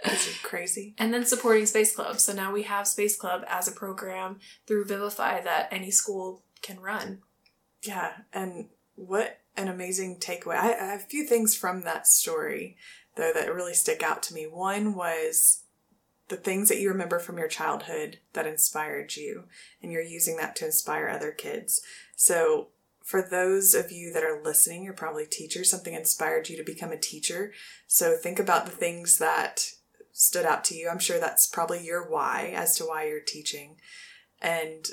Is 0.04 0.28
it 0.28 0.38
crazy? 0.44 0.94
and 0.96 1.12
then 1.12 1.26
supporting 1.26 1.66
Space 1.66 1.96
Club. 1.96 2.20
So 2.20 2.32
now 2.32 2.52
we 2.52 2.62
have 2.62 2.86
Space 2.86 3.16
Club 3.16 3.42
as 3.48 3.66
a 3.66 3.72
program 3.72 4.38
through 4.68 4.84
Vivify 4.84 5.40
that 5.40 5.66
any 5.72 5.90
school 5.90 6.44
can 6.62 6.78
run. 6.78 7.22
Yeah, 7.82 8.12
and 8.32 8.68
what 8.94 9.40
an 9.56 9.66
amazing 9.66 10.20
takeaway. 10.20 10.54
I, 10.54 10.74
I 10.74 10.84
have 10.92 11.00
a 11.00 11.04
few 11.04 11.26
things 11.26 11.56
from 11.56 11.82
that 11.82 12.06
story, 12.06 12.76
though, 13.18 13.32
that 13.34 13.54
really 13.54 13.74
stick 13.74 14.02
out 14.02 14.22
to 14.24 14.34
me. 14.34 14.44
One 14.44 14.94
was 14.94 15.64
the 16.28 16.36
things 16.36 16.68
that 16.68 16.80
you 16.80 16.88
remember 16.88 17.18
from 17.18 17.36
your 17.36 17.48
childhood 17.48 18.18
that 18.32 18.46
inspired 18.46 19.16
you, 19.16 19.44
and 19.82 19.92
you're 19.92 20.02
using 20.02 20.36
that 20.36 20.56
to 20.56 20.64
inspire 20.64 21.08
other 21.08 21.32
kids. 21.32 21.82
So, 22.16 22.68
for 23.02 23.22
those 23.22 23.74
of 23.74 23.90
you 23.90 24.12
that 24.12 24.22
are 24.22 24.42
listening, 24.42 24.84
you're 24.84 24.92
probably 24.92 25.26
teachers, 25.26 25.70
something 25.70 25.94
inspired 25.94 26.48
you 26.48 26.56
to 26.56 26.62
become 26.62 26.92
a 26.92 26.98
teacher. 26.98 27.52
So, 27.86 28.16
think 28.16 28.38
about 28.38 28.64
the 28.64 28.72
things 28.72 29.18
that 29.18 29.72
stood 30.12 30.46
out 30.46 30.64
to 30.66 30.74
you. 30.74 30.88
I'm 30.88 30.98
sure 30.98 31.18
that's 31.18 31.46
probably 31.46 31.84
your 31.84 32.08
why 32.08 32.52
as 32.54 32.76
to 32.76 32.84
why 32.84 33.06
you're 33.06 33.20
teaching. 33.20 33.76
And 34.40 34.88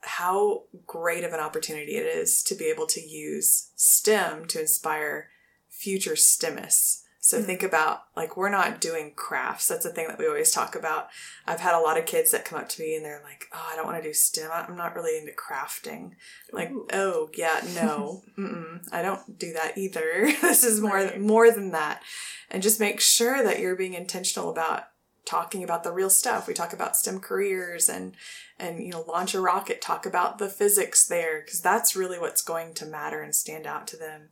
how 0.00 0.62
great 0.86 1.24
of 1.24 1.32
an 1.32 1.40
opportunity 1.40 1.96
it 1.96 2.06
is 2.06 2.42
to 2.44 2.54
be 2.54 2.66
able 2.66 2.86
to 2.86 3.00
use 3.00 3.70
STEM 3.76 4.46
to 4.46 4.60
inspire 4.60 5.30
future 5.68 6.14
STEMists. 6.14 7.02
So 7.20 7.38
Mm. 7.40 7.46
think 7.46 7.62
about 7.64 8.04
like 8.16 8.36
we're 8.36 8.48
not 8.48 8.80
doing 8.80 9.12
crafts. 9.16 9.66
That's 9.66 9.84
a 9.84 9.90
thing 9.90 10.06
that 10.08 10.18
we 10.18 10.26
always 10.28 10.52
talk 10.52 10.74
about. 10.76 11.08
I've 11.46 11.60
had 11.60 11.74
a 11.74 11.80
lot 11.80 11.98
of 11.98 12.06
kids 12.06 12.30
that 12.30 12.44
come 12.44 12.58
up 12.60 12.68
to 12.70 12.82
me 12.82 12.94
and 12.94 13.04
they're 13.04 13.22
like, 13.24 13.46
"Oh, 13.52 13.68
I 13.72 13.76
don't 13.76 13.86
want 13.86 13.98
to 14.00 14.08
do 14.08 14.14
STEM. 14.14 14.50
I'm 14.52 14.76
not 14.76 14.94
really 14.94 15.18
into 15.18 15.32
crafting." 15.32 16.12
Like, 16.52 16.70
Ooh. 16.70 16.86
"Oh, 16.92 17.28
yeah, 17.34 17.60
no, 17.74 18.22
mm-mm, 18.38 18.86
I 18.92 19.02
don't 19.02 19.38
do 19.38 19.52
that 19.52 19.76
either. 19.76 20.30
this 20.42 20.62
is 20.62 20.80
more 20.80 20.92
Right. 20.94 21.20
more 21.20 21.50
than 21.50 21.72
that." 21.72 22.02
And 22.50 22.62
just 22.62 22.80
make 22.80 23.00
sure 23.00 23.42
that 23.42 23.58
you're 23.58 23.76
being 23.76 23.94
intentional 23.94 24.48
about 24.50 24.84
talking 25.24 25.62
about 25.62 25.82
the 25.84 25.92
real 25.92 26.08
stuff. 26.08 26.46
We 26.48 26.54
talk 26.54 26.72
about 26.72 26.96
STEM 26.96 27.20
careers 27.20 27.88
and 27.88 28.14
and 28.60 28.80
you 28.82 28.92
know 28.92 29.02
launch 29.08 29.34
a 29.34 29.40
rocket. 29.40 29.82
Talk 29.82 30.06
about 30.06 30.38
the 30.38 30.48
physics 30.48 31.04
there 31.06 31.42
because 31.44 31.60
that's 31.60 31.96
really 31.96 32.18
what's 32.18 32.42
going 32.42 32.74
to 32.74 32.86
matter 32.86 33.20
and 33.22 33.34
stand 33.34 33.66
out 33.66 33.86
to 33.88 33.96
them. 33.96 34.30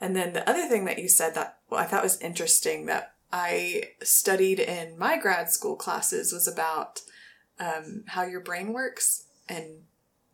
And 0.00 0.14
then 0.14 0.32
the 0.32 0.48
other 0.48 0.68
thing 0.68 0.84
that 0.84 0.98
you 0.98 1.08
said 1.08 1.34
that 1.34 1.58
well, 1.70 1.80
I 1.80 1.84
thought 1.84 2.02
was 2.02 2.20
interesting 2.20 2.86
that 2.86 3.14
I 3.32 3.90
studied 4.02 4.60
in 4.60 4.98
my 4.98 5.18
grad 5.18 5.50
school 5.50 5.76
classes 5.76 6.32
was 6.32 6.46
about 6.46 7.00
um, 7.58 8.04
how 8.08 8.24
your 8.24 8.40
brain 8.40 8.72
works. 8.72 9.24
And 9.48 9.82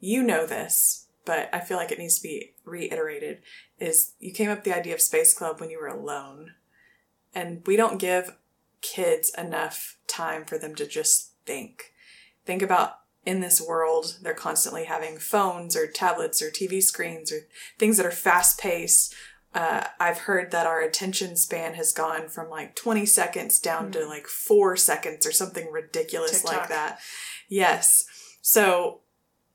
you 0.00 0.22
know 0.22 0.46
this, 0.46 1.06
but 1.24 1.48
I 1.52 1.60
feel 1.60 1.76
like 1.76 1.92
it 1.92 1.98
needs 1.98 2.16
to 2.16 2.22
be 2.22 2.54
reiterated. 2.64 3.42
Is 3.78 4.12
you 4.18 4.32
came 4.32 4.50
up 4.50 4.58
with 4.58 4.64
the 4.64 4.76
idea 4.76 4.94
of 4.94 5.00
Space 5.00 5.32
Club 5.34 5.60
when 5.60 5.70
you 5.70 5.80
were 5.80 5.88
alone, 5.88 6.52
and 7.34 7.62
we 7.66 7.76
don't 7.76 8.00
give 8.00 8.36
kids 8.80 9.30
enough 9.38 9.96
time 10.06 10.44
for 10.44 10.58
them 10.58 10.74
to 10.74 10.86
just 10.86 11.32
think. 11.46 11.92
Think 12.44 12.62
about 12.62 12.98
in 13.24 13.40
this 13.40 13.60
world, 13.60 14.18
they're 14.22 14.34
constantly 14.34 14.84
having 14.84 15.16
phones 15.16 15.76
or 15.76 15.86
tablets 15.86 16.42
or 16.42 16.50
TV 16.50 16.82
screens 16.82 17.30
or 17.32 17.46
things 17.78 17.96
that 17.96 18.06
are 18.06 18.10
fast 18.10 18.58
paced. 18.58 19.14
Uh, 19.54 19.86
I've 20.00 20.18
heard 20.18 20.50
that 20.50 20.66
our 20.66 20.80
attention 20.80 21.36
span 21.36 21.74
has 21.74 21.92
gone 21.92 22.28
from 22.28 22.48
like 22.48 22.74
20 22.74 23.04
seconds 23.04 23.58
down 23.58 23.92
to 23.92 24.06
like 24.06 24.26
four 24.26 24.76
seconds 24.76 25.26
or 25.26 25.32
something 25.32 25.70
ridiculous 25.70 26.42
like 26.44 26.68
that. 26.68 27.00
Yes. 27.48 28.06
So, 28.40 29.00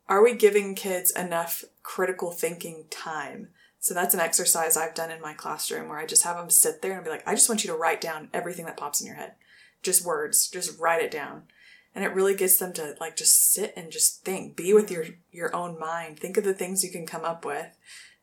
are 0.07 0.23
we 0.23 0.35
giving 0.35 0.75
kids 0.75 1.11
enough 1.11 1.65
critical 1.81 2.31
thinking 2.31 2.85
time? 2.91 3.49
So, 3.79 3.95
that's 3.95 4.13
an 4.13 4.19
exercise 4.19 4.77
I've 4.77 4.93
done 4.93 5.09
in 5.09 5.19
my 5.19 5.33
classroom 5.33 5.89
where 5.89 5.97
I 5.97 6.05
just 6.05 6.23
have 6.23 6.37
them 6.37 6.51
sit 6.51 6.83
there 6.83 6.93
and 6.93 7.03
be 7.03 7.09
like, 7.09 7.27
I 7.27 7.33
just 7.33 7.49
want 7.49 7.63
you 7.63 7.71
to 7.71 7.77
write 7.77 7.99
down 7.99 8.29
everything 8.33 8.65
that 8.65 8.77
pops 8.77 9.01
in 9.01 9.07
your 9.07 9.15
head. 9.15 9.33
Just 9.81 10.05
words, 10.05 10.47
just 10.47 10.79
write 10.79 11.01
it 11.03 11.11
down. 11.11 11.43
And 11.95 12.05
it 12.05 12.13
really 12.13 12.35
gets 12.35 12.57
them 12.57 12.73
to 12.73 12.95
like 12.99 13.17
just 13.17 13.51
sit 13.51 13.73
and 13.75 13.91
just 13.91 14.23
think, 14.23 14.55
be 14.55 14.75
with 14.75 14.91
your 14.91 15.05
your 15.31 15.55
own 15.55 15.79
mind. 15.79 16.19
Think 16.19 16.37
of 16.37 16.43
the 16.43 16.53
things 16.53 16.83
you 16.83 16.91
can 16.91 17.07
come 17.07 17.25
up 17.25 17.43
with, 17.43 17.75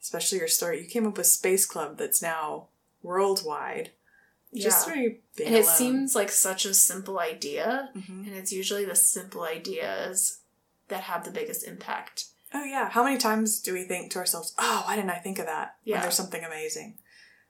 especially 0.05 0.39
your 0.39 0.49
story. 0.49 0.81
You 0.83 0.87
came 0.89 1.07
up 1.07 1.17
with 1.17 1.27
Space 1.27 1.65
Club 1.67 1.97
that's 1.99 2.21
now 2.23 2.69
worldwide. 3.03 3.91
Just 4.55 4.87
Yeah. 4.87 4.93
through 4.95 5.17
being 5.37 5.49
And 5.49 5.57
it 5.57 5.65
alone. 5.65 5.77
seems 5.77 6.15
like 6.15 6.31
such 6.31 6.65
a 6.65 6.75
simple 6.75 7.19
idea, 7.19 7.91
Mhm. 7.97 8.27
and 8.29 8.37
it's 8.37 8.53
usually 8.53 8.85
the 8.85 8.95
simple 8.95 9.43
ideas 9.43 10.39
that 10.89 11.05
have 11.05 11.25
the 11.25 11.31
biggest 11.33 11.65
impact. 11.65 12.27
Oh 12.53 12.63
yeah. 12.63 12.91
How 12.91 13.03
many 13.03 13.19
times 13.19 13.59
do 13.59 13.73
we 13.73 13.83
think 13.85 14.13
to 14.13 14.19
ourselves, 14.21 14.53
"Oh, 14.59 14.85
why 14.87 14.95
didn't 14.95 15.11
I 15.11 15.19
think 15.19 15.41
of 15.41 15.47
that?" 15.47 15.77
When 15.83 15.95
Yeah. 15.97 16.03
there's 16.03 16.15
something 16.15 16.45
amazing, 16.45 16.99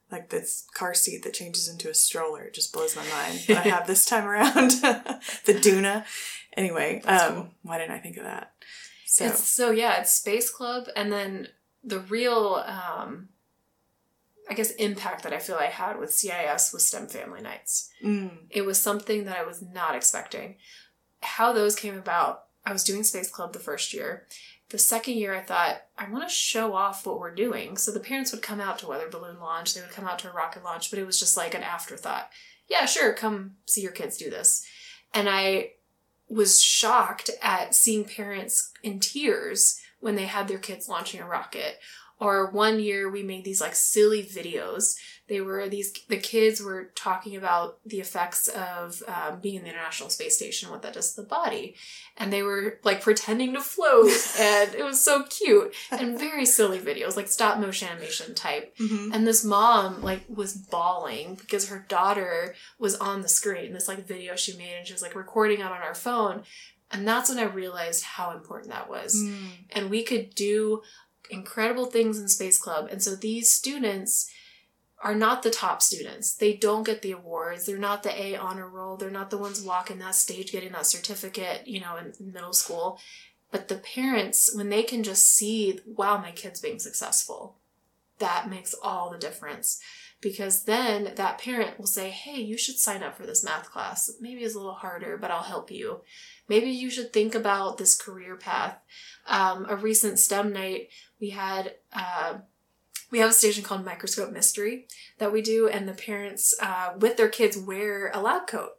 like 0.09 0.29
this 0.29 0.63
car 0.73 0.95
seat 0.95 1.21
that 1.23 1.33
changes 1.35 1.67
into 1.67 1.89
a 1.89 1.93
stroller. 1.93 2.43
It 2.45 2.53
just 2.55 2.71
blows 2.73 2.95
my 2.95 3.05
mind. 3.09 3.41
I 3.49 3.53
have 3.69 3.85
this 3.85 4.05
time 4.05 4.25
around 4.25 4.71
the 5.45 5.53
Doona. 5.53 6.05
Anyway, 6.57 7.01
um, 7.03 7.33
cool. 7.35 7.49
why 7.63 7.77
didn't 7.77 7.91
I 7.91 7.99
think 7.99 8.17
of 8.17 8.23
that? 8.23 8.53
So 9.05 9.25
It's 9.25 9.47
so 9.47 9.69
yeah, 9.71 9.99
it's 10.01 10.13
Space 10.13 10.49
Club, 10.49 10.87
and 10.95 11.11
then 11.11 11.49
the 11.85 11.99
real, 11.99 12.63
um, 12.65 13.29
I 14.49 14.53
guess, 14.53 14.71
impact 14.71 15.23
that 15.23 15.33
I 15.33 15.39
feel 15.39 15.55
I 15.55 15.65
had 15.67 15.99
with 15.99 16.13
CIS 16.13 16.73
was 16.73 16.85
STEM 16.85 17.07
Family 17.07 17.41
Nights. 17.41 17.89
mm, 18.03 18.31
It 18.49 18.63
was 18.63 18.79
something 18.79 19.25
that 19.25 19.37
I 19.37 19.43
was 19.43 19.61
not 19.61 19.95
expecting. 19.95 20.55
How 21.21 21.53
those 21.53 21.75
came 21.75 21.95
about, 21.97 22.45
I 22.65 22.73
was 22.73 22.83
doing 22.83 23.03
Space 23.03 23.29
Club 23.29 23.53
the 23.53 23.59
first 23.59 23.93
year. 23.93 24.27
The 24.69 24.77
second 24.79 25.15
year, 25.15 25.35
I 25.35 25.41
thought, 25.41 25.83
I 25.97 26.09
want 26.09 26.27
to 26.27 26.33
show 26.33 26.73
off 26.73 27.05
what 27.05 27.19
we're 27.19 27.33
doing. 27.35 27.77
So 27.77 27.91
the 27.91 27.99
parents 27.99 28.31
would 28.31 28.41
come 28.41 28.59
out 28.59 28.79
to 28.79 28.87
weather 28.87 29.09
balloon 29.09 29.39
launch, 29.39 29.73
they 29.73 29.81
would 29.81 29.91
come 29.91 30.05
out 30.07 30.19
to 30.19 30.29
a 30.29 30.33
rocket 30.33 30.63
launch, 30.63 30.89
but 30.89 30.97
it 30.99 31.05
was 31.05 31.19
just 31.19 31.37
like 31.37 31.53
an 31.53 31.63
afterthought. 31.63 32.29
Yeah, 32.67 32.85
sure, 32.85 33.13
come 33.13 33.57
see 33.67 33.81
your 33.81 33.91
kids 33.91 34.17
do 34.17 34.29
this. 34.31 34.65
And 35.13 35.29
I 35.29 35.73
was 36.27 36.59
shocked 36.61 37.29
at 37.43 37.75
seeing 37.75 38.05
parents 38.05 38.71
in 38.81 38.99
tears 38.99 39.79
when 40.05 40.15
they 40.15 40.27
had 40.27 40.47
their 40.47 40.59
kids 40.59 40.87
launching 40.87 41.19
a 41.19 41.25
rocket. 41.25 41.79
Or 42.19 42.51
one 42.51 42.79
year 42.79 43.09
we 43.09 43.23
made 43.23 43.43
these 43.43 43.59
like 43.59 43.73
silly 43.73 44.21
videos. 44.21 44.95
They 45.27 45.41
were 45.41 45.67
these, 45.67 45.93
the 46.07 46.17
kids 46.17 46.61
were 46.61 46.91
talking 46.95 47.35
about 47.35 47.79
the 47.83 47.99
effects 48.01 48.47
of 48.47 49.01
um, 49.07 49.39
being 49.41 49.55
in 49.55 49.63
the 49.63 49.69
International 49.69 50.11
Space 50.11 50.37
Station, 50.37 50.69
what 50.69 50.83
that 50.83 50.93
does 50.93 51.15
to 51.15 51.21
the 51.21 51.27
body. 51.27 51.75
And 52.17 52.31
they 52.31 52.43
were 52.43 52.79
like 52.83 53.01
pretending 53.01 53.53
to 53.53 53.61
float. 53.61 54.11
and 54.39 54.75
it 54.75 54.83
was 54.83 55.03
so 55.03 55.23
cute 55.23 55.73
and 55.89 56.19
very 56.27 56.45
silly 56.45 56.77
videos, 56.79 57.15
like 57.15 57.27
stop 57.27 57.57
motion 57.57 57.87
animation 57.89 58.35
type. 58.35 58.77
mhm. 58.77 59.09
And 59.11 59.25
this 59.25 59.43
mom 59.43 60.03
like 60.03 60.21
was 60.29 60.53
bawling 60.53 61.33
because 61.33 61.69
her 61.69 61.83
daughter 61.89 62.53
was 62.77 62.95
on 62.95 63.23
the 63.23 63.27
screen, 63.27 63.73
this 63.73 63.87
like 63.87 64.05
video 64.05 64.35
she 64.35 64.55
made, 64.55 64.75
and 64.77 64.85
she 64.85 64.93
was 64.93 65.01
like 65.01 65.15
recording 65.15 65.61
it 65.61 65.65
on 65.65 65.71
our 65.71 65.95
phone. 65.95 66.43
And 66.91 67.07
that's 67.07 67.29
when 67.29 67.39
I 67.39 67.43
realized 67.43 68.03
how 68.03 68.31
important 68.31 68.71
that 68.71 68.89
was. 68.89 69.15
Mm. 69.15 69.47
And 69.71 69.89
we 69.89 70.03
could 70.03 70.35
do 70.35 70.81
incredible 71.29 71.87
things 71.87 72.19
in 72.19 72.27
Space 72.27 72.57
Club. 72.57 72.87
And 72.91 73.01
so 73.01 73.15
these 73.15 73.51
students 73.51 74.29
are 75.03 75.15
not 75.15 75.43
the 75.43 75.51
top 75.51 75.81
students. 75.81 76.35
They 76.35 76.53
don't 76.53 76.85
get 76.85 77.01
the 77.01 77.11
awards. 77.11 77.65
They're 77.65 77.77
not 77.77 78.03
the 78.03 78.19
A 78.19 78.35
honor 78.35 78.67
roll. 78.67 78.97
They're 78.97 79.09
not 79.11 79.29
the 79.29 79.37
ones 79.37 79.61
walking 79.61 79.99
that 79.99 80.15
stage 80.15 80.51
getting 80.51 80.71
that 80.71 80.85
certificate, 80.85 81.67
you 81.67 81.79
know, 81.79 81.97
in 81.97 82.13
middle 82.31 82.53
school. 82.53 82.99
But 83.51 83.67
the 83.67 83.75
parents, 83.75 84.53
when 84.55 84.69
they 84.69 84.83
can 84.83 85.03
just 85.03 85.27
see, 85.27 85.79
wow, 85.85 86.17
my 86.17 86.31
kid's 86.31 86.61
being 86.61 86.79
successful, 86.79 87.57
that 88.19 88.49
makes 88.49 88.73
all 88.81 89.09
the 89.09 89.17
difference. 89.17 89.79
Because 90.25 90.63
then 90.63 91.11
that 91.17 91.37
parent 91.37 91.77
will 91.77 91.85
say, 91.85 92.09
hey, 92.09 92.41
you 92.41 92.57
should 92.57 92.79
sign 92.79 93.03
up 93.03 93.15
for 93.15 93.27
this 93.27 93.43
math 93.43 93.69
class. 93.69 94.11
Maybe 94.19 94.41
it's 94.41 94.55
a 94.55 94.57
little 94.57 94.73
harder, 94.73 95.19
but 95.19 95.29
I'll 95.29 95.43
help 95.43 95.69
you. 95.69 96.01
Maybe 96.49 96.71
you 96.71 96.89
should 96.89 97.13
think 97.13 97.35
about 97.35 97.77
this 97.77 97.93
career 97.93 98.35
path. 98.35 98.79
Um, 99.27 99.67
a 99.69 99.75
recent 99.75 100.17
STEM 100.17 100.51
night, 100.51 100.87
we 101.21 101.29
had 101.29 101.75
uh, 101.93 102.39
we 103.11 103.19
have 103.19 103.29
a 103.29 103.33
station 103.33 103.63
called 103.63 103.85
Microscope 103.85 104.31
Mystery 104.33 104.87
that 105.19 105.31
we 105.31 105.43
do, 105.43 105.67
and 105.67 105.87
the 105.87 105.93
parents 105.93 106.55
uh, 106.59 106.93
with 106.97 107.17
their 107.17 107.29
kids 107.29 107.55
wear 107.55 108.09
a 108.11 108.19
lab 108.19 108.47
coat 108.47 108.71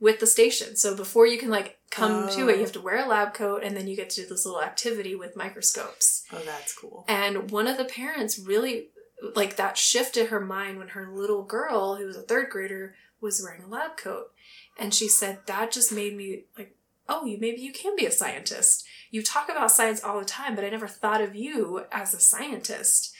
with 0.00 0.18
the 0.18 0.26
station. 0.26 0.76
So 0.76 0.96
before 0.96 1.26
you 1.26 1.36
can 1.36 1.50
like 1.50 1.78
come 1.90 2.30
to 2.30 2.48
it, 2.48 2.54
you 2.56 2.62
Oh. 2.62 2.64
have 2.64 2.72
to 2.72 2.80
wear 2.80 3.04
a 3.04 3.08
lab 3.08 3.34
coat, 3.34 3.62
and 3.62 3.76
then 3.76 3.86
you 3.86 3.96
get 3.96 4.08
to 4.10 4.22
do 4.22 4.26
this 4.28 4.46
little 4.46 4.62
activity 4.62 5.14
with 5.14 5.36
microscopes. 5.36 6.24
Oh, 6.32 6.40
that's 6.46 6.72
cool. 6.74 7.04
And 7.06 7.50
one 7.50 7.66
of 7.66 7.76
the 7.76 7.84
parents 7.84 8.38
really 8.38 8.88
like 9.34 9.56
that 9.56 9.78
shifted 9.78 10.28
her 10.28 10.40
mind 10.40 10.78
when 10.78 10.88
her 10.88 11.08
little 11.12 11.42
girl, 11.42 11.96
who 11.96 12.06
was 12.06 12.16
a 12.16 12.22
third 12.22 12.50
grader, 12.50 12.94
was 13.20 13.42
wearing 13.42 13.62
a 13.62 13.68
lab 13.68 13.96
coat. 13.96 14.32
And 14.78 14.92
she 14.92 15.08
said 15.08 15.40
that 15.46 15.72
just 15.72 15.92
made 15.92 16.16
me 16.16 16.44
like, 16.56 16.76
oh, 17.08 17.24
you 17.24 17.38
maybe 17.40 17.60
you 17.60 17.72
can 17.72 17.96
be 17.96 18.06
a 18.06 18.10
scientist. 18.10 18.86
You 19.10 19.22
talk 19.22 19.48
about 19.48 19.70
science 19.70 20.02
all 20.02 20.18
the 20.18 20.24
time, 20.24 20.54
but 20.54 20.64
I 20.64 20.70
never 20.70 20.88
thought 20.88 21.20
of 21.20 21.34
you 21.34 21.84
as 21.90 22.12
a 22.12 22.20
scientist. 22.20 23.14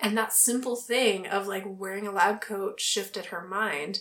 And 0.00 0.16
that 0.16 0.32
simple 0.32 0.76
thing 0.76 1.26
of 1.26 1.46
like 1.46 1.64
wearing 1.66 2.06
a 2.06 2.12
lab 2.12 2.40
coat 2.40 2.80
shifted 2.80 3.26
her 3.26 3.46
mind. 3.46 4.00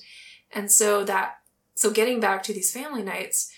And 0.51 0.72
so 0.72 1.03
that 1.05 1.38
so 1.75 1.91
getting 1.91 2.20
back 2.20 2.43
to 2.43 2.53
these 2.53 2.72
family 2.72 3.03
nights, 3.03 3.51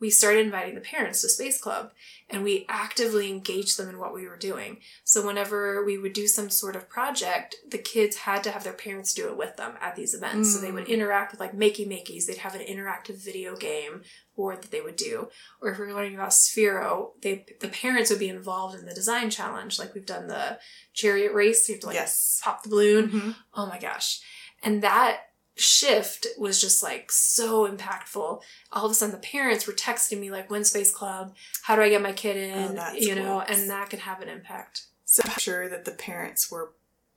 we 0.00 0.10
started 0.10 0.44
inviting 0.46 0.74
the 0.74 0.80
parents 0.80 1.22
to 1.22 1.28
Space 1.28 1.60
Club 1.60 1.92
and 2.30 2.44
we 2.44 2.66
actively 2.68 3.28
engaged 3.30 3.78
them 3.78 3.88
in 3.88 3.98
what 3.98 4.12
we 4.14 4.28
were 4.28 4.36
doing. 4.36 4.78
So 5.02 5.26
whenever 5.26 5.82
we 5.84 5.96
would 5.98 6.12
do 6.12 6.26
some 6.28 6.50
sort 6.50 6.76
of 6.76 6.88
project, 6.88 7.56
the 7.68 7.78
kids 7.78 8.16
had 8.18 8.44
to 8.44 8.50
have 8.50 8.64
their 8.64 8.72
parents 8.74 9.14
do 9.14 9.28
it 9.28 9.36
with 9.36 9.56
them 9.56 9.74
at 9.80 9.96
these 9.96 10.14
events. 10.14 10.54
So 10.54 10.60
they 10.60 10.70
would 10.70 10.84
Mm. 10.86 10.88
interact 10.90 11.32
with 11.32 11.40
like 11.40 11.52
Makey 11.56 11.86
Makeys. 11.88 12.26
They'd 12.26 12.38
have 12.38 12.54
an 12.54 12.60
interactive 12.66 13.16
video 13.16 13.56
game 13.56 14.02
board 14.36 14.62
that 14.62 14.70
they 14.70 14.80
would 14.82 14.96
do. 14.96 15.30
Or 15.60 15.70
if 15.72 15.78
we 15.78 15.86
were 15.86 15.94
learning 15.94 16.14
about 16.14 16.30
Sphero, 16.30 17.12
they 17.22 17.46
the 17.60 17.68
parents 17.68 18.10
would 18.10 18.18
be 18.20 18.28
involved 18.28 18.78
in 18.78 18.86
the 18.86 18.94
design 18.94 19.30
challenge. 19.30 19.78
Like 19.78 19.94
we've 19.94 20.06
done 20.06 20.28
the 20.28 20.58
chariot 20.92 21.32
race. 21.32 21.68
You 21.68 21.74
have 21.76 21.80
to 21.80 21.86
like 21.88 21.94
yes. 21.96 22.40
pop 22.44 22.62
the 22.62 22.68
balloon. 22.68 23.10
Mhm. 23.10 23.36
Oh 23.54 23.66
my 23.66 23.78
gosh. 23.78 24.20
And 24.62 24.82
that 24.82 25.27
shift 25.58 26.26
was 26.38 26.60
just 26.60 26.82
like 26.82 27.10
so 27.12 27.68
impactful. 27.68 28.40
All 28.72 28.84
of 28.84 28.90
a 28.90 28.94
sudden 28.94 29.14
the 29.14 29.20
parents 29.20 29.66
were 29.66 29.72
texting 29.72 30.20
me 30.20 30.30
like, 30.30 30.50
when 30.50 30.64
Space 30.64 30.90
Club? 30.90 31.34
How 31.62 31.76
do 31.76 31.82
I 31.82 31.88
get 31.88 32.02
my 32.02 32.12
kid 32.12 32.36
in? 32.36 32.70
Oh, 32.70 32.72
that's 32.72 33.04
you 33.04 33.14
know, 33.14 33.40
and 33.40 33.68
that 33.68 33.90
could 33.90 34.00
have 34.00 34.20
an 34.22 34.28
impact. 34.28 34.82
So 35.04 35.22
I'm 35.24 35.38
sure 35.38 35.68
that 35.68 35.84
the 35.84 35.92
parents 35.92 36.50
were 36.50 36.72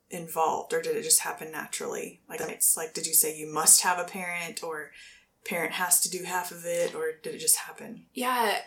involved, 0.10 0.74
or 0.74 0.82
did 0.82 0.96
it 0.96 1.04
just 1.04 1.22
happen 1.22 1.52
naturally? 1.52 2.22
Like 2.30 2.42
it's 2.42 2.76
like, 2.76 2.94
did 2.94 3.06
you 3.08 3.14
say 3.14 3.38
you 3.38 3.52
must 3.52 3.82
have 3.84 4.00
a 4.00 4.04
parent, 4.04 4.64
or 4.64 4.92
parent 5.46 5.74
has 5.74 6.00
to 6.02 6.10
do 6.10 6.24
half 6.24 6.52
of 6.52 6.66
it, 6.66 6.96
or 6.96 7.14
did 7.22 7.36
it 7.36 7.40
just 7.40 7.58
happen? 7.58 8.06
Yeah, 8.14 8.60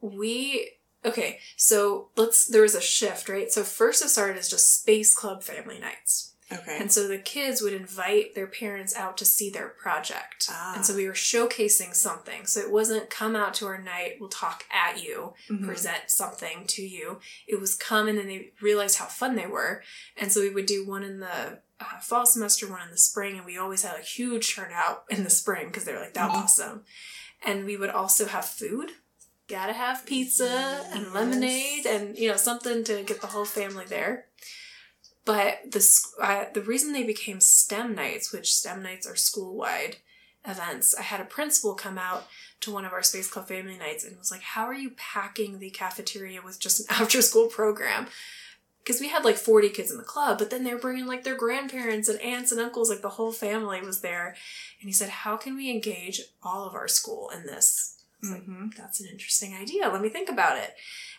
we 0.00 0.72
okay. 1.04 1.40
So 1.56 2.08
let's. 2.16 2.46
There 2.46 2.62
was 2.62 2.74
a 2.74 2.80
shift, 2.80 3.28
right? 3.28 3.50
So 3.50 3.62
first 3.62 4.04
it 4.04 4.08
started 4.08 4.36
as 4.36 4.48
just 4.48 4.80
Space 4.80 5.14
Club 5.14 5.42
family 5.42 5.78
nights, 5.78 6.34
Okay. 6.52 6.78
and 6.80 6.92
so 6.92 7.08
the 7.08 7.18
kids 7.18 7.60
would 7.60 7.72
invite 7.72 8.36
their 8.36 8.46
parents 8.46 8.94
out 8.94 9.16
to 9.18 9.24
see 9.24 9.50
their 9.50 9.68
project, 9.68 10.46
Ah. 10.48 10.74
and 10.76 10.86
so 10.86 10.94
we 10.94 11.06
were 11.08 11.12
showcasing 11.12 11.92
something. 11.92 12.46
So 12.46 12.60
it 12.60 12.70
wasn't 12.70 13.10
come 13.10 13.34
out 13.34 13.52
to 13.54 13.66
our 13.66 13.78
night. 13.78 14.18
We'll 14.20 14.28
talk 14.28 14.64
at 14.70 15.02
you. 15.02 15.34
Mhm. 15.50 15.66
present 15.66 16.04
something 16.08 16.64
to 16.68 16.82
you. 16.82 17.18
It 17.48 17.58
was 17.60 17.74
come 17.74 18.06
and 18.06 18.16
then 18.16 18.28
they 18.28 18.52
realized 18.60 18.98
how 18.98 19.06
fun 19.06 19.34
they 19.34 19.46
were. 19.48 19.82
And 20.16 20.32
so 20.32 20.40
we 20.40 20.50
would 20.50 20.66
do 20.66 20.86
one 20.86 21.02
in 21.02 21.18
the 21.20 21.60
uh, 21.80 21.98
fall 22.00 22.24
semester, 22.24 22.66
one 22.66 22.80
in 22.82 22.90
the 22.90 22.96
spring, 22.96 23.36
and 23.36 23.44
we 23.44 23.58
always 23.58 23.82
had 23.82 23.98
a 23.98 24.02
huge 24.02 24.54
turnout 24.54 25.04
in 25.10 25.24
the 25.24 25.30
spring 25.30 25.66
because 25.66 25.84
they 25.84 25.92
were 25.92 26.00
like, 26.00 26.14
that 26.14 26.30
Mhm. 26.30 26.44
awesome. 26.44 26.84
And 27.44 27.66
we 27.66 27.76
would 27.76 27.90
also 27.90 28.24
have 28.26 28.48
food. 28.48 28.92
Gotta 29.48 29.74
have 29.74 30.06
pizza 30.06 30.86
and 30.92 31.12
lemonade 31.12 31.84
and, 31.86 32.16
you 32.16 32.30
know, 32.30 32.36
something 32.38 32.82
to 32.84 33.02
get 33.02 33.20
the 33.20 33.26
whole 33.28 33.44
family 33.44 33.84
there. 33.84 34.26
But 35.26 35.72
the, 35.72 35.86
uh, 36.22 36.44
the 36.54 36.62
reason 36.62 36.92
they 36.92 37.02
became 37.02 37.40
STEM 37.40 37.94
nights, 37.96 38.32
which 38.32 38.54
STEM 38.54 38.82
nights 38.82 39.06
are 39.08 39.16
school 39.16 39.56
wide 39.56 39.96
events, 40.46 40.94
I 40.94 41.02
had 41.02 41.20
a 41.20 41.24
principal 41.24 41.74
come 41.74 41.98
out 41.98 42.28
to 42.60 42.72
one 42.72 42.84
of 42.84 42.92
our 42.92 43.02
Space 43.02 43.28
Club 43.28 43.48
family 43.48 43.76
nights 43.76 44.04
and 44.04 44.16
was 44.16 44.30
like, 44.30 44.42
How 44.42 44.64
are 44.64 44.74
you 44.74 44.92
packing 44.96 45.58
the 45.58 45.70
cafeteria 45.70 46.40
with 46.42 46.60
just 46.60 46.80
an 46.80 46.86
after 46.90 47.20
school 47.20 47.48
program? 47.48 48.06
Because 48.78 49.00
we 49.00 49.08
had 49.08 49.24
like 49.24 49.36
40 49.36 49.70
kids 49.70 49.90
in 49.90 49.96
the 49.98 50.04
club, 50.04 50.38
but 50.38 50.50
then 50.50 50.62
they 50.62 50.72
were 50.72 50.78
bringing 50.78 51.06
like 51.06 51.24
their 51.24 51.36
grandparents 51.36 52.08
and 52.08 52.20
aunts 52.20 52.52
and 52.52 52.60
uncles, 52.60 52.88
like 52.88 53.02
the 53.02 53.08
whole 53.10 53.32
family 53.32 53.80
was 53.80 54.00
there. 54.00 54.36
And 54.80 54.88
he 54.88 54.92
said, 54.92 55.08
How 55.08 55.36
can 55.36 55.56
we 55.56 55.72
engage 55.72 56.22
all 56.40 56.68
of 56.68 56.74
our 56.74 56.86
school 56.86 57.30
in 57.34 57.46
this? 57.46 57.96
I 58.22 58.26
was 58.26 58.30
like. 58.30 58.76
That's 58.76 59.00
an 59.00 59.08
interesting 59.10 59.54
idea. 59.54 59.88
Let 59.88 60.02
me 60.02 60.08
think 60.08 60.28
about 60.28 60.56
it. 60.56 60.76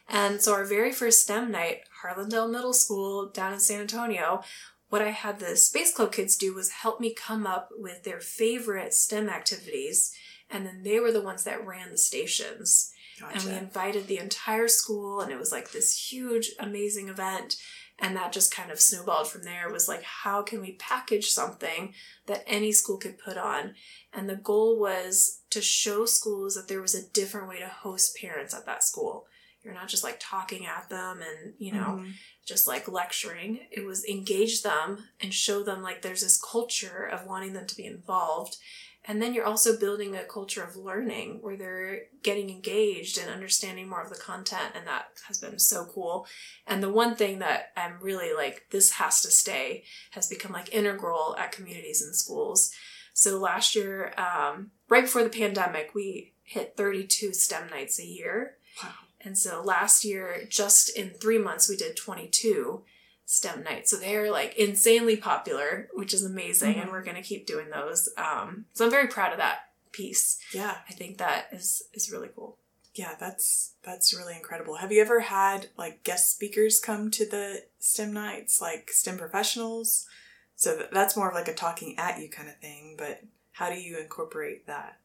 And 0.10 0.42
so 0.42 0.54
our 0.54 0.64
very 0.64 0.92
first 0.92 1.22
STEM 1.22 1.52
night, 1.52 1.82
Harlandale 2.02 2.52
Middle 2.52 2.74
School 2.74 3.30
down 3.30 3.54
in 3.54 3.60
San 3.60 3.82
Antonio, 3.82 4.42
what 4.90 5.02
I 5.02 5.10
had 5.10 5.40
the 5.40 5.58
Space 5.58 5.94
Club 5.94 6.14
kids 6.14 6.38
do 6.38 6.54
was 6.54 6.70
help 6.70 7.02
me 7.02 7.14
come 7.14 7.46
up 7.46 7.70
with 7.78 8.04
their 8.04 8.22
favorite 8.22 8.94
STEM 8.94 9.28
activities. 9.28 10.14
And 10.50 10.66
then 10.66 10.84
they 10.84 11.00
were 11.00 11.12
the 11.12 11.22
ones 11.22 11.44
that 11.44 11.66
ran 11.66 11.92
the 11.92 11.98
stations. 11.98 12.94
Gotcha. 13.20 13.36
And 13.36 13.44
we 13.44 13.58
invited 13.58 14.08
the 14.08 14.20
entire 14.20 14.68
school, 14.68 15.20
and 15.20 15.32
it 15.32 15.40
was 15.40 15.52
like 15.52 15.72
this 15.72 16.12
huge, 16.12 16.52
amazing 16.60 17.10
event. 17.10 17.58
And 18.00 18.16
that 18.16 18.32
just 18.32 18.54
kind 18.54 18.72
of 18.72 18.80
snowballed 18.80 19.28
from 19.28 19.44
there. 19.44 19.68
It 19.68 19.74
was 19.74 19.88
like, 19.90 20.04
how 20.04 20.44
can 20.44 20.62
we 20.62 20.74
package 20.74 21.32
something 21.32 21.94
that 22.28 22.44
any 22.46 22.72
school 22.72 22.98
could 22.98 23.18
put 23.18 23.38
on? 23.38 23.74
And 24.14 24.30
the 24.30 24.36
goal 24.36 24.80
was 24.80 25.42
to 25.50 25.62
show 25.62 26.06
schools 26.06 26.54
that 26.54 26.68
there 26.68 26.82
was 26.82 26.94
a 26.94 27.10
different 27.10 27.50
way 27.50 27.60
to 27.60 27.68
host 27.68 28.16
parents 28.16 28.54
at 28.54 28.68
that 28.68 28.84
school. 28.84 29.26
You're 29.68 29.76
not 29.76 29.90
just 29.90 30.04
like 30.04 30.16
talking 30.22 30.66
at 30.66 30.88
them 30.88 31.22
and, 31.22 31.54
you 31.60 31.74
know, 31.74 32.00
Mhm. 32.02 32.14
just 32.46 32.68
like 32.68 32.88
lecturing. 32.88 33.68
It 33.70 33.84
was 33.84 34.06
engage 34.06 34.62
them 34.64 35.10
and 35.20 35.34
show 35.34 35.62
them 35.62 35.82
like 35.84 36.02
there's 36.02 36.22
this 36.22 36.40
culture 36.42 37.04
of 37.06 37.28
wanting 37.28 37.52
them 37.52 37.68
to 37.68 37.76
be 37.76 37.86
involved. 37.86 38.56
And 39.04 39.22
then 39.22 39.34
you're 39.34 39.44
also 39.46 39.78
building 39.78 40.16
a 40.16 40.24
culture 40.24 40.64
of 40.64 40.78
learning 40.78 41.42
where 41.42 41.58
they're 41.58 42.04
getting 42.24 42.50
engaged 42.50 43.18
and 43.18 43.30
understanding 43.30 43.90
more 43.90 44.02
of 44.02 44.10
the 44.10 44.16
content. 44.16 44.72
And 44.74 44.88
that 44.88 45.10
has 45.28 45.38
been 45.38 45.60
so 45.60 45.84
cool. 45.86 46.26
And 46.66 46.82
the 46.82 46.90
one 46.90 47.18
thing 47.18 47.40
that 47.40 47.74
I'm 47.76 48.00
really 48.00 48.34
like, 48.34 48.68
this 48.70 48.92
has 48.92 49.22
to 49.24 49.32
stay, 49.32 49.84
has 50.12 50.28
become 50.28 50.54
like 50.54 50.74
integral 50.74 51.36
at 51.38 51.52
communities 51.52 52.02
and 52.02 52.16
schools. 52.16 52.72
So 53.14 53.38
last 53.38 53.76
year, 53.76 54.14
um, 54.18 54.72
right 54.88 55.04
before 55.04 55.24
the 55.24 55.30
pandemic, 55.30 55.94
we 55.94 56.34
hit 56.44 56.76
32 56.78 57.34
STEM 57.34 57.70
nights 57.70 58.00
a 58.00 58.06
year. 58.06 58.58
Wow. 58.82 58.94
And 59.22 59.38
so 59.38 59.62
last 59.64 60.04
year, 60.06 60.46
just 60.50 60.90
in 60.96 61.10
three 61.10 61.38
months, 61.38 61.68
we 61.70 61.76
did 61.76 61.96
22 61.98 62.84
STEM 63.26 63.64
nights. 63.64 63.92
So 63.92 63.98
they're 63.98 64.32
like 64.32 64.56
insanely 64.56 65.18
popular, 65.18 65.90
which 65.94 66.14
is 66.14 66.24
amazing. 66.24 66.76
And 66.80 66.90
Mhm. 66.90 66.92
we're 66.92 67.04
going 67.04 67.16
to 67.16 67.22
keep 67.22 67.46
doing 67.46 67.70
those. 67.70 68.10
Um, 68.18 68.66
so 68.74 68.86
I'm 68.86 68.92
very 68.92 69.08
proud 69.08 69.32
of 69.34 69.38
that 69.40 69.70
piece. 69.92 70.38
Yeah. 70.54 70.78
I 70.88 70.94
think 70.94 71.18
that 71.18 71.50
is, 71.52 71.84
is 71.94 72.12
really 72.12 72.30
cool. 72.36 72.58
Yeah, 72.94 73.16
that's 73.20 73.74
that's 73.84 74.12
really 74.18 74.36
incredible. 74.36 74.78
Have 74.78 74.92
you 74.92 75.02
ever 75.02 75.20
had 75.20 75.68
like 75.78 76.04
guest 76.04 76.32
speakers 76.32 76.80
come 76.80 77.12
to 77.12 77.26
the 77.30 77.64
STEM 77.78 78.12
nights, 78.12 78.60
like 78.60 78.90
STEM 78.92 79.20
professionals? 79.20 80.08
So 80.56 80.88
that's 80.92 81.16
more 81.16 81.30
of 81.30 81.36
like 81.36 81.48
a 81.48 81.54
talking 81.54 82.00
at 82.00 82.20
you 82.20 82.28
kind 82.28 82.50
of 82.50 82.58
thing, 82.58 82.96
but 82.98 83.22
how 83.52 83.70
do 83.70 83.76
you 83.80 84.00
incorporate 84.00 84.66
that? 84.66 85.00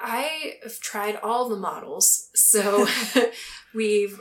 I 0.00 0.54
have 0.62 0.80
tried 0.80 1.16
all 1.16 1.48
the 1.48 1.56
models. 1.56 2.28
So 2.34 2.86
we've 3.74 4.20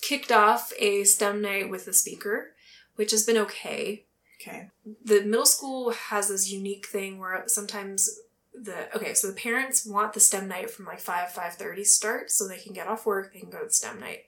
kicked 0.00 0.30
off 0.32 0.72
a 0.78 1.04
STEM 1.04 1.42
night 1.42 1.68
with 1.70 1.86
a 1.88 1.92
speaker, 1.92 2.54
which 2.96 3.10
has 3.10 3.24
been 3.24 3.36
okay. 3.38 4.04
Okay. 4.40 4.70
the 5.04 5.22
middle 5.24 5.44
school 5.46 5.90
has 5.90 6.28
this 6.28 6.48
unique 6.50 6.86
thing 6.86 7.18
where 7.18 7.42
sometimes 7.48 8.08
the 8.54 8.94
okay 8.94 9.12
so 9.12 9.26
the 9.26 9.32
parents 9.32 9.84
want 9.84 10.12
the 10.12 10.20
stem 10.20 10.46
night 10.46 10.70
from 10.70 10.84
like 10.84 11.00
5 11.00 11.30
5.30 11.30 11.84
start 11.84 12.30
so 12.30 12.46
they 12.46 12.56
can 12.58 12.72
get 12.72 12.86
off 12.86 13.04
work 13.04 13.32
they 13.32 13.40
can 13.40 13.50
go 13.50 13.58
to 13.58 13.64
the 13.66 13.72
stem 13.72 13.98
night 13.98 14.20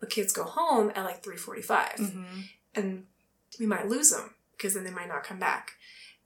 but 0.00 0.08
kids 0.08 0.32
go 0.32 0.44
home 0.44 0.90
at 0.94 1.04
like 1.04 1.22
3.45 1.22 1.66
Mm-hmm. 1.98 2.40
and 2.74 3.04
we 3.58 3.66
might 3.66 3.86
lose 3.86 4.10
them 4.12 4.34
because 4.56 4.72
then 4.72 4.84
they 4.84 4.90
might 4.90 5.08
not 5.08 5.24
come 5.24 5.38
back 5.38 5.72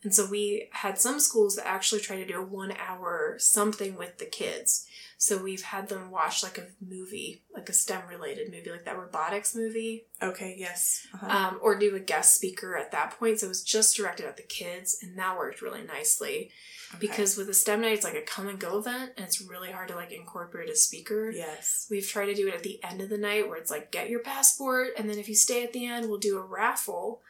and 0.05 0.14
so 0.14 0.27
we 0.27 0.69
had 0.73 0.99
some 0.99 1.19
schools 1.19 1.57
that 1.57 1.67
actually 1.67 2.01
try 2.01 2.17
to 2.17 2.27
do 2.27 2.40
a 2.40 2.45
one 2.45 2.73
hour 2.88 3.37
something 3.38 3.97
with 3.97 4.19
the 4.19 4.27
kids 4.27 4.87
so 5.17 5.43
we've 5.43 5.62
had 5.62 5.88
them 5.88 6.11
watch 6.11 6.43
like 6.43 6.59
a 6.59 6.67
movie 6.85 7.43
like 7.55 7.69
a 7.69 7.73
stem 7.73 8.03
related 8.09 8.51
movie 8.53 8.71
like 8.71 8.85
that 8.85 8.99
robotics 8.99 9.55
movie 9.57 10.05
Okay. 10.23 10.55
Yes. 10.59 11.07
Uh-huh. 11.12 11.27
um, 11.27 11.59
or 11.62 11.79
do 11.79 11.95
a 11.95 12.01
guest 12.01 12.35
speaker 12.35 12.77
at 12.77 12.93
that 12.93 13.19
point. 13.19 13.40
So 13.40 13.47
it 13.47 13.51
was 13.51 13.62
just 13.62 13.95
directed 13.97 14.25
at 14.25 14.38
the 14.38 14.43
kids, 14.43 14.99
and 15.03 15.19
that 15.19 15.37
worked 15.37 15.61
really 15.61 15.83
nicely. 15.83 16.51
Okay. 16.95 16.99
Because 17.01 17.37
with 17.37 17.49
the 17.49 17.53
STEM 17.55 17.83
night, 17.83 17.93
it's 17.93 18.05
like 18.05 18.14
a 18.14 18.23
come 18.23 18.49
and 18.49 18.59
go 18.59 18.79
event, 18.79 19.12
and 19.19 19.27
it's 19.27 19.43
really 19.43 19.71
hard 19.71 19.88
to 19.88 19.97
like 19.97 20.12
incorporate 20.12 20.71
a 20.71 20.77
speaker. 20.77 21.31
yes. 21.31 21.87
We've 21.90 22.07
tried 22.09 22.27
to 22.27 22.35
do 22.35 22.49
it 22.49 22.55
at 22.55 22.62
the 22.62 22.83
end 22.83 23.03
of 23.03 23.11
the 23.11 23.19
night 23.19 23.49
where 23.49 23.59
it's 23.59 23.71
like 23.71 23.90
get 23.93 24.09
your 24.09 24.21
passport, 24.21 24.90
and 24.97 25.11
then 25.11 25.19
if 25.19 25.29
you 25.29 25.35
stay 25.35 25.62
at 25.62 25.75
the 25.75 25.85
end, 25.87 26.09
we'll 26.09 26.19
do 26.19 26.38
a 26.38 26.43
raffle, 26.43 27.21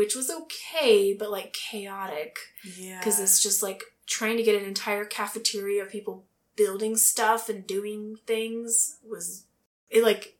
which 0.00 0.14
was 0.16 0.30
okay, 0.30 1.12
but 1.12 1.30
like 1.30 1.52
chaotic 1.52 2.38
Yeah. 2.78 2.98
because 2.98 3.20
it's 3.20 3.42
just 3.42 3.62
like 3.62 3.82
trying 4.06 4.38
to 4.38 4.42
get 4.42 4.54
an 4.60 4.66
entire 4.66 5.04
cafeteria 5.04 5.82
of 5.84 5.90
people 5.90 6.24
building 6.56 6.96
stuff 6.96 7.50
and 7.50 7.66
doing 7.66 8.16
things 8.26 8.96
was 9.06 9.44
it 9.90 10.02
like 10.02 10.38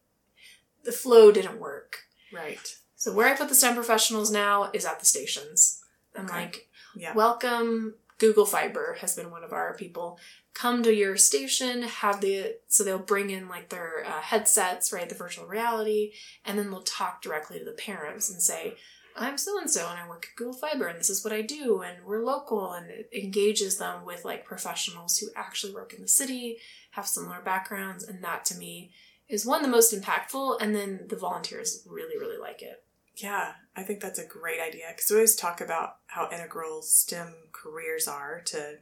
the 0.84 0.92
flow 0.92 1.30
didn't 1.30 1.60
work. 1.60 1.90
right. 2.32 2.76
So 2.96 3.12
where 3.12 3.28
I 3.28 3.36
put 3.36 3.48
the 3.50 3.54
STEM 3.54 3.74
professionals 3.74 4.30
now 4.30 4.70
is 4.72 4.84
at 4.86 4.98
the 5.00 5.06
stations. 5.06 5.82
I'm 6.16 6.24
Okay. 6.24 6.34
like, 6.34 6.68
Yeah. 6.96 7.12
welcome. 7.14 7.94
Google 8.18 8.44
Fiber 8.46 8.96
has 9.00 9.14
been 9.16 9.30
one 9.30 9.44
of 9.44 9.52
our 9.52 9.74
people. 9.74 10.18
Come 10.52 10.82
to 10.82 10.92
your 10.94 11.16
station, 11.16 11.82
have 11.82 12.20
the 12.20 12.56
so 12.68 12.82
they'll 12.84 12.98
bring 13.14 13.28
in 13.30 13.48
like 13.48 13.68
their 13.70 14.04
uh, 14.06 14.20
headsets, 14.20 14.92
right, 14.92 15.08
the 15.08 15.14
virtual 15.14 15.46
reality, 15.46 16.12
and 16.46 16.58
then 16.58 16.70
they'll 16.70 16.82
talk 16.82 17.22
directly 17.22 17.58
to 17.58 17.64
the 17.64 17.72
parents 17.88 18.28
and 18.30 18.42
say, 18.42 18.74
"I'm 19.20 19.38
so 19.38 19.58
and 19.58 19.70
so, 19.70 19.88
and 19.88 19.98
I 19.98 20.08
work 20.08 20.28
at 20.30 20.36
Google 20.36 20.54
Fiber, 20.54 20.86
and 20.86 20.98
this 20.98 21.10
is 21.10 21.22
what 21.22 21.32
I 21.32 21.42
do, 21.42 21.82
and 21.82 22.04
we're 22.04 22.24
local," 22.24 22.72
and 22.72 22.90
it 22.90 23.08
engages 23.12 23.78
them 23.78 24.04
with 24.04 24.24
like 24.24 24.44
professionals 24.44 25.18
who 25.18 25.28
actually 25.36 25.74
work 25.74 25.92
in 25.92 26.00
the 26.02 26.08
city, 26.08 26.58
have 26.92 27.06
similar 27.06 27.40
backgrounds, 27.40 28.04
and 28.04 28.24
that 28.24 28.44
to 28.46 28.56
me 28.56 28.92
is 29.28 29.46
one 29.46 29.60
of 29.60 29.64
the 29.64 29.70
most 29.70 29.94
impactful. 29.94 30.60
And 30.60 30.74
then 30.74 31.06
the 31.08 31.16
volunteers 31.16 31.86
really, 31.88 32.18
really 32.18 32.38
like 32.38 32.62
it. 32.62 32.82
Yeah, 33.16 33.52
I 33.76 33.82
think 33.82 34.00
that's 34.00 34.18
a 34.18 34.26
great 34.26 34.60
idea 34.60 34.86
because 34.88 35.10
we 35.10 35.16
always 35.16 35.36
talk 35.36 35.60
about 35.60 35.98
how 36.06 36.30
integral 36.32 36.82
STEM 36.82 37.34
careers 37.52 38.08
are 38.08 38.40
to 38.46 38.78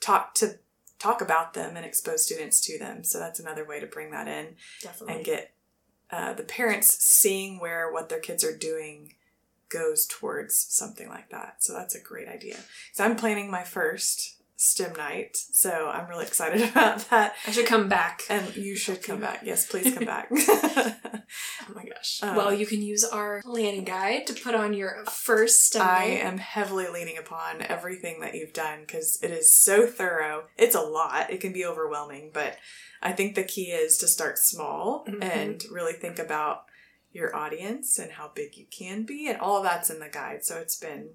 talk 0.00 0.34
to 0.36 0.58
talk 0.98 1.20
about 1.20 1.54
them 1.54 1.76
and 1.76 1.84
expose 1.84 2.24
students 2.24 2.60
to 2.62 2.78
them. 2.78 3.04
So 3.04 3.18
that's 3.18 3.40
another 3.40 3.64
way 3.64 3.80
to 3.80 3.86
bring 3.86 4.10
that 4.12 4.26
in 4.26 4.56
Definitely. 4.82 5.14
and 5.14 5.24
get 5.24 5.52
uh, 6.10 6.32
the 6.32 6.44
parents 6.44 6.88
seeing 7.04 7.60
where 7.60 7.92
what 7.92 8.08
their 8.08 8.20
kids 8.20 8.42
are 8.42 8.56
doing 8.56 9.14
goes 9.68 10.06
towards 10.06 10.66
something 10.70 11.08
like 11.08 11.30
that. 11.30 11.56
So 11.62 11.72
that's 11.72 11.94
a 11.94 12.00
great 12.00 12.28
idea. 12.28 12.56
So 12.92 13.04
I'm 13.04 13.16
planning 13.16 13.50
my 13.50 13.64
first 13.64 14.36
STEM 14.56 14.94
night, 14.94 15.36
so 15.36 15.88
I'm 15.92 16.08
really 16.08 16.24
excited 16.26 16.62
about 16.70 17.10
that. 17.10 17.34
I 17.46 17.50
should 17.50 17.66
come 17.66 17.88
back. 17.88 18.22
And 18.30 18.54
you 18.56 18.76
should 18.76 19.02
come 19.02 19.20
back. 19.20 19.42
Yes, 19.44 19.66
please 19.66 19.92
come 19.94 20.04
back. 20.06 20.30
Oh 21.68 21.72
my 21.74 21.84
gosh. 21.84 22.20
Uh, 22.22 22.34
well, 22.36 22.52
you 22.52 22.66
can 22.66 22.82
use 22.82 23.02
our 23.02 23.40
planning 23.42 23.82
guide 23.84 24.26
to 24.28 24.34
put 24.34 24.54
on 24.54 24.74
your 24.74 25.04
first 25.06 25.66
STEM 25.66 25.82
I 25.82 25.86
night. 25.86 26.20
am 26.20 26.38
heavily 26.38 26.86
leaning 26.92 27.18
upon 27.18 27.62
everything 27.62 28.20
that 28.20 28.34
you've 28.34 28.52
done 28.52 28.80
because 28.86 29.18
it 29.22 29.30
is 29.30 29.52
so 29.52 29.86
thorough. 29.86 30.44
It's 30.56 30.74
a 30.76 30.80
lot. 30.80 31.30
It 31.30 31.40
can 31.40 31.52
be 31.52 31.64
overwhelming, 31.64 32.30
but 32.32 32.56
I 33.02 33.12
think 33.12 33.34
the 33.34 33.42
key 33.42 33.70
is 33.72 33.96
to 33.98 34.06
start 34.06 34.38
small 34.38 35.04
Mhm. 35.08 35.22
and 35.24 35.64
really 35.70 35.94
think 35.94 36.18
about 36.18 36.64
your 37.14 37.34
audience 37.34 37.98
and 37.98 38.12
how 38.12 38.30
big 38.34 38.56
you 38.56 38.66
can 38.70 39.04
be, 39.04 39.28
and 39.28 39.38
all 39.38 39.62
that's 39.62 39.88
in 39.88 40.00
the 40.00 40.08
guide. 40.08 40.44
So 40.44 40.58
it's 40.58 40.76
been 40.76 41.10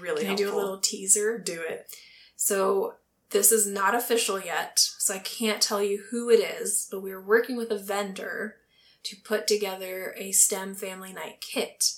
really 0.00 0.22
Can 0.22 0.32
I 0.32 0.34
do 0.34 0.52
a 0.52 0.56
little 0.56 0.78
teaser? 0.78 1.38
do 1.38 1.60
it? 1.60 1.94
So 2.34 2.94
this 3.30 3.52
is 3.52 3.66
not 3.66 3.94
official 3.94 4.40
yet, 4.40 4.78
so 4.78 5.14
I 5.14 5.18
can't 5.18 5.62
tell 5.62 5.82
you 5.82 6.04
who 6.10 6.30
it 6.30 6.40
is, 6.40 6.88
but 6.90 7.02
we're 7.02 7.22
working 7.22 7.56
with 7.56 7.70
a 7.70 7.78
vendor 7.78 8.56
to 9.04 9.16
put 9.24 9.46
together 9.46 10.14
a 10.16 10.32
STEM 10.32 10.74
family 10.74 11.12
night 11.12 11.40
kit. 11.40 11.92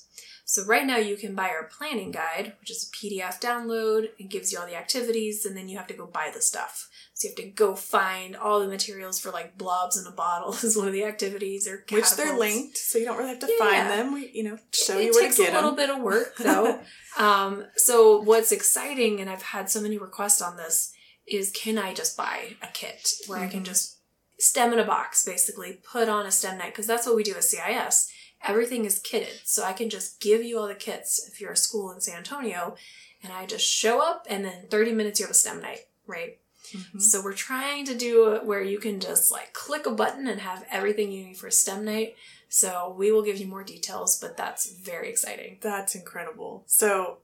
So 0.45 0.64
right 0.64 0.87
now 0.87 0.99
you 0.99 1.17
can 1.17 1.35
buy 1.35 1.49
our 1.49 1.64
planning 1.64 2.11
guide, 2.11 2.55
which 2.61 2.71
is 2.71 2.88
a 2.88 2.97
PDF 2.97 3.40
download. 3.40 4.11
It 4.19 4.29
gives 4.29 4.53
you 4.53 4.59
all 4.59 4.67
the 4.67 4.77
activities, 4.77 5.47
and 5.47 5.57
then 5.57 5.69
you 5.69 5.79
have 5.79 5.87
to 5.87 5.95
go 5.95 6.07
buy 6.07 6.31
the 6.33 6.43
stuff. 6.43 6.88
So 7.16 7.29
you 7.29 7.35
have 7.37 7.44
to 7.44 7.50
go 7.50 7.77
find 7.77 8.35
all 8.37 8.59
the 8.59 8.66
materials 8.66 9.20
for 9.20 9.31
like 9.31 9.57
blobs 9.57 9.96
in 9.96 10.05
a 10.07 10.11
bottle 10.11 10.53
is 10.64 10.77
one 10.77 10.88
of 10.88 10.92
the 10.92 11.05
activities, 11.05 11.68
or 11.68 11.85
Which 11.90 12.11
they're 12.16 12.37
linked, 12.37 12.77
so 12.77 12.98
you 12.98 13.05
don't 13.05 13.16
really 13.16 13.31
have 13.31 13.38
to 13.38 13.48
Yeah. 13.50 13.59
find 13.59 13.90
them. 13.90 14.12
We, 14.14 14.31
you 14.35 14.42
know, 14.42 14.59
show 14.72 14.98
it 14.98 15.05
you 15.07 15.11
where 15.12 15.22
takes 15.22 15.37
to 15.37 15.42
get 15.44 15.53
a 15.53 15.57
little 15.57 15.72
bit 15.77 15.90
of 15.90 16.00
work 16.00 16.37
though. 16.38 16.81
um, 17.16 17.66
so 17.77 18.20
what's 18.20 18.50
exciting, 18.53 19.20
and 19.20 19.31
I've 19.31 19.42
had 19.42 19.70
so 19.70 19.81
many 19.81 19.96
requests 19.96 20.42
on 20.42 20.57
this, 20.57 20.92
is 21.27 21.50
can 21.53 21.79
I 21.79 21.94
just 21.94 22.16
buy 22.16 22.57
a 22.62 22.66
kit 22.66 23.09
where 23.29 23.38
I 23.38 23.46
can 23.46 23.61
Mhm. 23.62 23.66
just 23.66 23.98
STEM 24.40 24.72
in 24.72 24.81
a 24.81 24.85
box, 24.85 25.24
basically 25.24 25.74
put 25.88 26.09
on 26.09 26.27
a 26.27 26.33
STEM 26.33 26.59
night 26.59 26.72
because 26.72 26.88
that's 26.88 27.07
what 27.07 27.14
we 27.14 27.22
do 27.22 27.35
at 27.37 27.44
CIS. 27.44 28.11
Everything 28.42 28.85
is 28.85 29.00
kitted, 29.00 29.38
so 29.44 29.62
I 29.62 29.72
can 29.72 29.88
just 29.88 30.20
give 30.20 30.42
you 30.42 30.59
all 30.59 30.66
the 30.66 30.74
kits 30.74 31.24
if 31.33 31.40
you're 31.40 31.53
a 31.53 31.57
school 31.57 31.92
in 31.92 32.00
San 32.00 32.16
Antonio, 32.16 32.74
and 33.22 33.33
I 33.33 33.46
just 33.46 33.64
show 33.64 34.00
up, 34.03 34.27
and 34.29 34.44
then 34.44 34.66
30 34.68 34.90
minutes 34.92 35.20
you 35.20 35.27
have 35.27 35.31
a 35.31 35.35
STEM 35.38 35.61
night, 35.62 35.87
right? 36.09 36.40
Mhm. 36.75 37.01
So 37.01 37.23
we're 37.23 37.35
trying 37.35 37.85
to 37.87 37.95
do 37.95 38.33
it 38.35 38.45
where 38.45 38.63
you 38.63 38.79
can 38.79 39.01
just 39.01 39.31
like 39.31 39.53
click 39.53 39.87
a 39.87 39.91
button 39.91 40.27
and 40.27 40.41
have 40.41 40.67
everything 40.71 41.13
you 41.13 41.25
need 41.27 41.37
for 41.37 41.51
STEM 41.51 41.85
night. 41.85 42.17
So 42.49 42.95
we 42.97 43.13
will 43.13 43.23
give 43.23 43.39
you 43.39 43.47
more 43.47 43.65
details, 43.65 44.19
but 44.19 44.37
that's 44.37 44.71
very 44.71 45.09
exciting. 45.09 45.59
That's 45.61 45.95
incredible. 45.95 46.65
So 46.67 47.19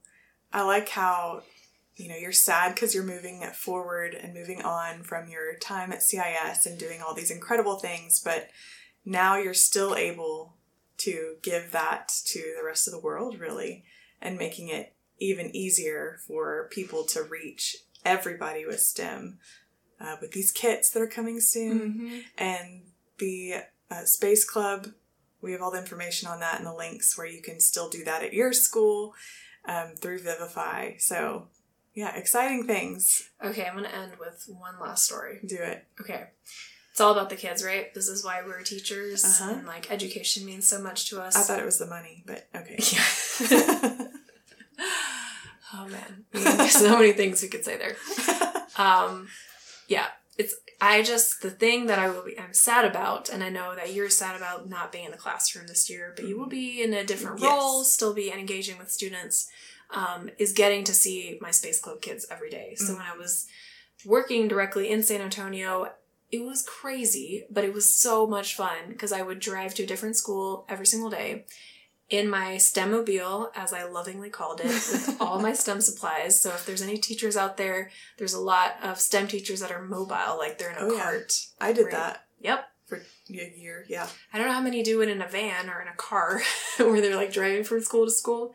I 0.53 0.63
like 0.63 0.89
how 0.89 1.43
you 1.95 2.07
know 2.09 2.15
you're 2.15 2.31
sad 2.31 2.73
because 2.73 2.95
you're 2.95 3.03
moving 3.03 3.41
forward 3.53 4.13
and 4.13 4.33
moving 4.33 4.61
on 4.61 5.03
from 5.03 5.27
your 5.27 5.55
time 5.55 5.91
at 5.91 6.03
CIS 6.03 6.65
and 6.65 6.79
doing 6.79 7.01
all 7.01 7.13
these 7.13 7.31
incredible 7.31 7.77
things, 7.77 8.19
but 8.19 8.49
now 9.05 9.35
you're 9.37 9.53
still 9.53 9.95
able 9.95 10.55
to 10.97 11.35
give 11.41 11.71
that 11.71 12.09
to 12.25 12.39
the 12.57 12.63
rest 12.63 12.87
of 12.87 12.93
the 12.93 12.99
world, 12.99 13.39
really, 13.39 13.83
and 14.21 14.37
making 14.37 14.69
it 14.69 14.93
even 15.19 15.55
easier 15.55 16.19
for 16.27 16.67
people 16.71 17.03
to 17.05 17.23
reach 17.23 17.77
everybody 18.05 18.65
with 18.65 18.79
STEM 18.79 19.37
uh, 19.99 20.15
with 20.21 20.31
these 20.31 20.51
kits 20.51 20.89
that 20.91 21.01
are 21.01 21.07
coming 21.07 21.39
soon 21.39 21.79
Mm-hmm. 21.79 22.17
and 22.37 22.81
the 23.19 23.53
uh, 23.89 24.03
Space 24.05 24.43
Club. 24.43 24.87
We 25.41 25.51
have 25.53 25.61
all 25.61 25.71
the 25.71 25.79
information 25.79 26.27
on 26.29 26.39
that 26.41 26.57
and 26.57 26.65
the 26.67 26.73
links 26.73 27.17
where 27.17 27.27
you 27.27 27.41
can 27.41 27.59
still 27.59 27.89
do 27.89 28.03
that 28.03 28.23
at 28.23 28.33
your 28.33 28.53
school 28.53 29.13
um, 29.65 29.93
through 29.99 30.19
Vivify. 30.19 30.97
So, 30.97 31.47
yeah, 31.95 32.15
exciting 32.15 32.67
things. 32.67 33.29
Okay, 33.43 33.65
I'm 33.65 33.73
going 33.75 33.85
to 33.89 33.95
end 33.95 34.13
with 34.19 34.45
one 34.47 34.79
last 34.79 35.05
story. 35.05 35.39
Do 35.47 35.57
it. 35.59 35.85
Okay. 35.99 36.25
It's 36.91 36.99
all 37.01 37.11
about 37.11 37.29
the 37.29 37.35
kids, 37.37 37.63
right? 37.63 37.91
This 37.93 38.07
is 38.07 38.23
why 38.23 38.41
we're 38.45 38.61
teachers 38.63 39.23
Uh-huh. 39.23 39.53
and 39.53 39.65
like 39.67 39.89
education 39.91 40.45
means 40.45 40.67
so 40.67 40.79
much 40.81 41.09
to 41.09 41.21
us. 41.21 41.35
I 41.35 41.41
thought 41.41 41.59
it 41.59 41.65
was 41.65 41.79
the 41.79 41.87
money, 41.87 42.23
but 42.27 42.47
okay. 42.55 42.77
Yeah. 43.49 44.07
oh 45.73 45.87
man. 45.87 46.25
There's 46.31 46.71
so 46.73 46.97
many 46.97 47.13
things 47.13 47.41
we 47.41 47.47
could 47.49 47.65
say 47.65 47.77
there. 47.77 47.95
um 48.77 49.27
yeah 49.87 50.07
it's 50.37 50.55
i 50.79 51.03
just 51.03 51.41
the 51.41 51.49
thing 51.51 51.87
that 51.87 51.99
i 51.99 52.09
will 52.09 52.23
be 52.23 52.39
i'm 52.39 52.53
sad 52.53 52.85
about 52.85 53.27
and 53.27 53.43
i 53.43 53.49
know 53.49 53.75
that 53.75 53.93
you're 53.93 54.09
sad 54.09 54.35
about 54.37 54.69
not 54.69 54.93
being 54.93 55.03
in 55.05 55.11
the 55.11 55.17
classroom 55.17 55.67
this 55.67 55.89
year 55.89 56.13
but 56.15 56.23
you 56.25 56.39
will 56.39 56.47
be 56.47 56.81
in 56.81 56.93
a 56.93 57.03
different 57.03 57.39
Yes. 57.41 57.51
role 57.51 57.83
still 57.83 58.13
be 58.13 58.31
engaging 58.31 58.77
with 58.77 58.89
students 58.89 59.49
um, 59.93 60.29
is 60.39 60.53
getting 60.53 60.85
to 60.85 60.93
see 60.93 61.37
my 61.41 61.51
space 61.51 61.81
club 61.81 61.99
kids 62.01 62.25
every 62.31 62.49
day 62.49 62.75
so 62.75 62.93
when 62.93 63.01
i 63.05 63.15
was 63.17 63.45
working 64.05 64.47
directly 64.47 64.89
in 64.89 65.03
san 65.03 65.19
antonio 65.19 65.91
it 66.31 66.41
was 66.41 66.63
crazy 66.63 67.43
but 67.51 67.65
it 67.65 67.73
was 67.73 67.93
so 67.93 68.25
much 68.25 68.55
fun 68.55 68.87
because 68.87 69.11
i 69.11 69.21
would 69.21 69.39
drive 69.41 69.73
to 69.75 69.83
a 69.83 69.85
different 69.85 70.15
school 70.15 70.65
every 70.69 70.85
single 70.85 71.09
day 71.09 71.43
in 72.11 72.29
my 72.29 72.57
STEM 72.57 72.91
mobile, 72.91 73.51
as 73.55 73.71
I 73.73 73.83
lovingly 73.85 74.29
called 74.29 74.59
it, 74.59 74.67
with 74.67 75.17
all 75.21 75.39
my 75.39 75.53
STEM 75.53 75.79
supplies. 75.81 76.39
So 76.41 76.49
if 76.51 76.65
there's 76.65 76.81
any 76.81 76.97
teachers 76.97 77.37
out 77.37 77.55
there, 77.57 77.89
there's 78.17 78.33
a 78.33 78.39
lot 78.39 78.75
of 78.83 78.99
STEM 78.99 79.27
teachers 79.29 79.61
that 79.61 79.71
are 79.71 79.81
mobile, 79.81 80.37
like 80.37 80.57
they're 80.59 80.71
in 80.71 80.77
a 80.77 80.81
Oh, 80.81 80.93
yeah. 80.95 81.19
I 81.59 81.71
did 81.71 81.85
Right. 81.85 81.91
that 81.93 82.25
Yep. 82.41 82.67
for 82.85 82.97
a 82.97 83.33
year. 83.57 83.85
Yeah. 83.87 84.07
I 84.33 84.37
don't 84.37 84.47
know 84.47 84.53
how 84.53 84.61
many 84.61 84.83
do 84.83 85.01
it 85.01 85.07
in 85.09 85.21
a 85.21 85.27
van 85.27 85.69
or 85.69 85.81
in 85.81 85.87
a 85.87 85.95
car 85.95 86.41
where 86.77 86.99
they're 87.01 87.15
like 87.15 87.31
driving 87.31 87.63
from 87.63 87.81
school 87.81 88.05
to 88.05 88.11
school. 88.11 88.53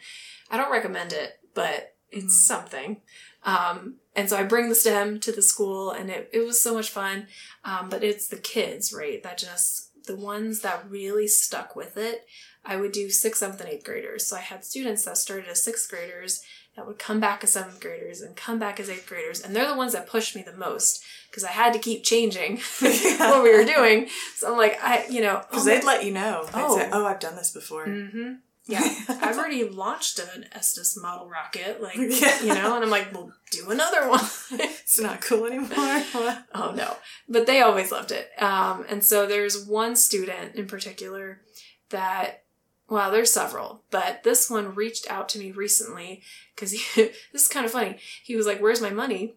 I 0.51 0.59
don't 0.59 0.71
recommend 0.71 1.15
it, 1.15 1.41
but 1.55 1.95
it's 2.11 2.27
Mhm. 2.37 2.47
something. 2.47 3.01
Um, 3.43 3.97
and 4.15 4.29
so 4.29 4.37
I 4.37 4.43
bring 4.43 4.69
the 4.69 4.75
STEM 4.75 5.21
to 5.21 5.33
the 5.33 5.41
school 5.43 5.91
and 5.93 6.11
it, 6.11 6.29
it 6.33 6.41
was 6.41 6.61
so 6.61 6.75
much 6.75 6.91
fun. 6.91 7.29
Um, 7.65 7.89
but 7.89 8.05
it's 8.05 8.29
the 8.29 8.37
kids, 8.37 8.93
right? 8.93 9.23
That 9.23 9.39
just, 9.39 9.85
the 10.07 10.17
ones 10.17 10.61
that 10.61 10.89
really 10.91 11.27
stuck 11.27 11.75
with 11.75 11.97
it. 11.97 12.27
I 12.67 12.77
would 12.77 12.93
do 12.93 13.09
sixth, 13.11 13.41
seventh, 13.41 13.61
and 13.61 13.71
eighth 13.71 13.85
graders. 13.85 14.27
So 14.27 14.37
I 14.37 14.41
had 14.41 14.65
students 14.65 15.05
that 15.05 15.17
started 15.19 15.49
as 15.49 15.63
sixth 15.63 15.89
graders 15.91 16.43
that 16.77 16.87
would 16.87 16.99
come 16.99 17.21
back 17.21 17.43
as 17.43 17.51
seventh 17.53 17.81
graders 17.81 18.21
and 18.21 18.37
come 18.37 18.59
back 18.59 18.79
as 18.81 18.91
eighth 18.91 19.07
graders. 19.09 19.41
And 19.41 19.57
they're 19.57 19.67
the 19.69 19.77
ones 19.77 19.93
that 19.95 20.07
pushed 20.09 20.37
me 20.37 20.43
the 20.43 20.53
most 20.57 21.03
because 21.31 21.43
I 21.45 21.51
had 21.53 21.73
to 21.73 21.79
keep 21.79 22.05
changing 22.05 22.59
what 22.81 23.43
we 23.43 23.57
were 23.57 23.65
doing. 23.65 24.09
So 24.37 24.51
I'm 24.53 24.59
like, 24.59 24.79
I, 24.83 25.07
you 25.09 25.23
know, 25.23 25.43
Because 25.49 25.65
they'd 25.65 25.85
let 25.85 26.05
you 26.05 26.13
know. 26.13 26.45
They'd 26.47 26.61
Oh. 26.63 26.77
say, 26.77 26.89
oh, 26.93 27.07
I've 27.07 27.21
done 27.21 27.37
this 27.37 27.51
before. 27.53 27.87
hmm 27.87 28.33
Yeah, 28.69 28.81
I've 29.09 29.39
already 29.39 29.63
launched 29.63 30.19
an 30.19 30.47
Estes 30.51 30.99
model 31.01 31.29
rocket, 31.29 31.81
like 31.81 31.95
Yeah. 31.97 32.41
you 32.43 32.49
know, 32.49 32.75
and 32.75 32.83
I'm 32.85 32.91
like, 32.91 33.15
well, 33.15 33.33
do 33.53 33.71
another 33.71 34.09
one. 34.11 34.25
It's 34.51 34.99
not 34.99 35.21
cool 35.21 35.47
anymore. 35.47 35.69
Oh 36.53 36.73
no, 36.77 36.97
but 37.29 37.47
they 37.47 37.61
always 37.61 37.93
loved 37.93 38.11
it. 38.11 38.29
Um, 38.43 38.85
and 38.89 39.05
so 39.05 39.25
there's 39.25 39.65
one 39.65 39.95
student 39.95 40.57
in 40.57 40.67
particular 40.67 41.43
that, 41.91 42.43
well, 42.89 43.11
there's 43.11 43.33
several, 43.33 43.83
but 43.91 44.23
this 44.25 44.49
one 44.51 44.75
reached 44.75 45.11
out 45.11 45.29
to 45.31 45.39
me 45.39 45.51
recently 45.51 46.23
because 46.55 46.71
this 46.97 47.15
is 47.35 47.49
kind 47.49 47.67
of 47.67 47.73
funny. 47.73 47.99
He 48.23 48.37
was 48.37 48.47
like, 48.47 48.61
"Where's 48.61 48.81
my 48.81 48.91
money?" 48.91 49.35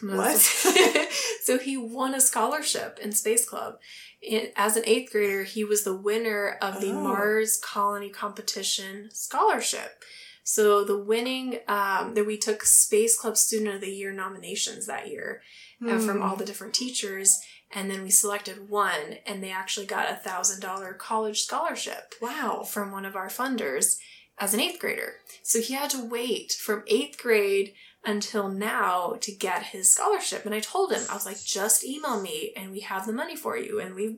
And 0.00 0.12
I 0.12 0.16
was 0.16 0.64
like- 0.64 1.10
so 1.44 1.58
he 1.58 1.76
won 1.76 2.14
a 2.14 2.20
scholarship 2.20 2.98
in 3.02 3.12
Space 3.12 3.46
Club. 3.48 3.78
In, 4.22 4.48
as 4.56 4.76
an 4.76 4.84
eighth 4.86 5.12
grader, 5.12 5.44
he 5.44 5.64
was 5.64 5.82
the 5.84 5.94
winner 5.96 6.56
of 6.62 6.80
the 6.80 6.90
Oh. 6.92 7.02
Mars 7.02 7.58
Colony 7.62 8.08
Competition 8.08 9.10
scholarship. 9.12 10.02
So 10.44 10.84
the 10.84 10.98
winning 10.98 11.58
um, 11.68 12.14
that 12.14 12.26
we 12.26 12.36
took 12.38 12.62
Space 12.64 13.18
Club 13.18 13.36
Student 13.36 13.74
of 13.76 13.80
the 13.80 13.90
Year 13.90 14.12
nominations 14.12 14.86
that 14.86 15.08
year 15.08 15.42
uh, 15.86 15.98
from 15.98 16.18
Hmm. 16.18 16.22
all 16.22 16.36
the 16.36 16.44
different 16.44 16.74
teachers, 16.74 17.38
and 17.72 17.90
then 17.90 18.02
we 18.02 18.10
selected 18.10 18.68
one, 18.68 19.16
and 19.26 19.42
they 19.42 19.50
actually 19.50 19.86
got 19.86 20.10
a 20.10 20.16
thousand 20.16 20.60
dollar 20.60 20.92
college 20.92 21.42
scholarship 21.42 22.14
Wow. 22.20 22.62
from 22.64 22.90
one 22.92 23.04
of 23.04 23.16
our 23.16 23.28
funders 23.28 23.98
as 24.38 24.54
an 24.54 24.60
eighth 24.60 24.80
grader. 24.80 25.16
So 25.42 25.60
he 25.60 25.74
had 25.74 25.90
to 25.90 26.04
wait 26.04 26.52
from 26.52 26.82
eighth 26.86 27.18
grade 27.22 27.74
until 28.04 28.48
now 28.48 29.18
to 29.20 29.30
get 29.30 29.62
his 29.64 29.92
scholarship. 29.92 30.46
And 30.46 30.54
I 30.54 30.60
told 30.60 30.90
him, 30.90 31.02
I 31.10 31.14
was 31.14 31.26
like, 31.26 31.42
just 31.44 31.84
email 31.84 32.18
me 32.20 32.52
and 32.56 32.72
we 32.72 32.80
have 32.80 33.04
the 33.06 33.12
money 33.12 33.36
for 33.36 33.58
you. 33.58 33.78
And 33.78 33.94
we've 33.94 34.16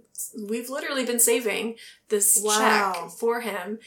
we've 0.48 0.70
literally 0.70 1.04
been 1.04 1.18
saving 1.18 1.74
this 2.08 2.40
Wow. 2.44 2.92
check 2.94 3.10
for 3.10 3.40
him. 3.40 3.80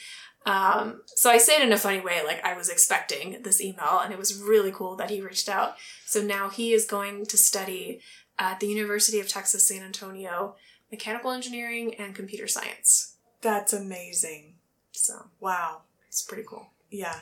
Um, 0.45 1.01
so 1.07 1.29
I 1.31 1.37
say 1.39 1.55
it 1.55 1.63
in 1.63 1.71
a 1.73 1.77
funny 1.77 2.01
way, 2.01 2.21
like 2.23 2.43
I 2.45 2.55
was 2.55 2.69
expecting 2.69 3.41
this 3.41 3.59
email, 3.61 3.99
and 4.03 4.13
it 4.13 4.19
was 4.19 4.39
really 4.39 4.71
cool 4.71 4.95
that 4.97 5.09
he 5.09 5.21
reached 5.21 5.49
out. 5.49 5.75
So 6.05 6.21
now 6.21 6.49
he 6.49 6.71
is 6.73 6.85
going 6.85 7.25
to 7.27 7.37
study 7.37 8.01
at 8.37 8.59
the 8.59 8.67
University 8.67 9.19
of 9.19 9.27
Texas 9.27 9.67
San 9.67 9.81
Antonio 9.83 10.55
mechanical 10.91 11.31
engineering 11.31 11.95
and 11.95 12.13
computer 12.15 12.47
science. 12.47 13.15
That's 13.41 13.73
amazing. 13.73 14.55
So 14.91 15.29
Wow. 15.39 15.83
it's 16.07 16.21
pretty 16.21 16.43
cool. 16.47 16.71
Yeah. 16.89 17.19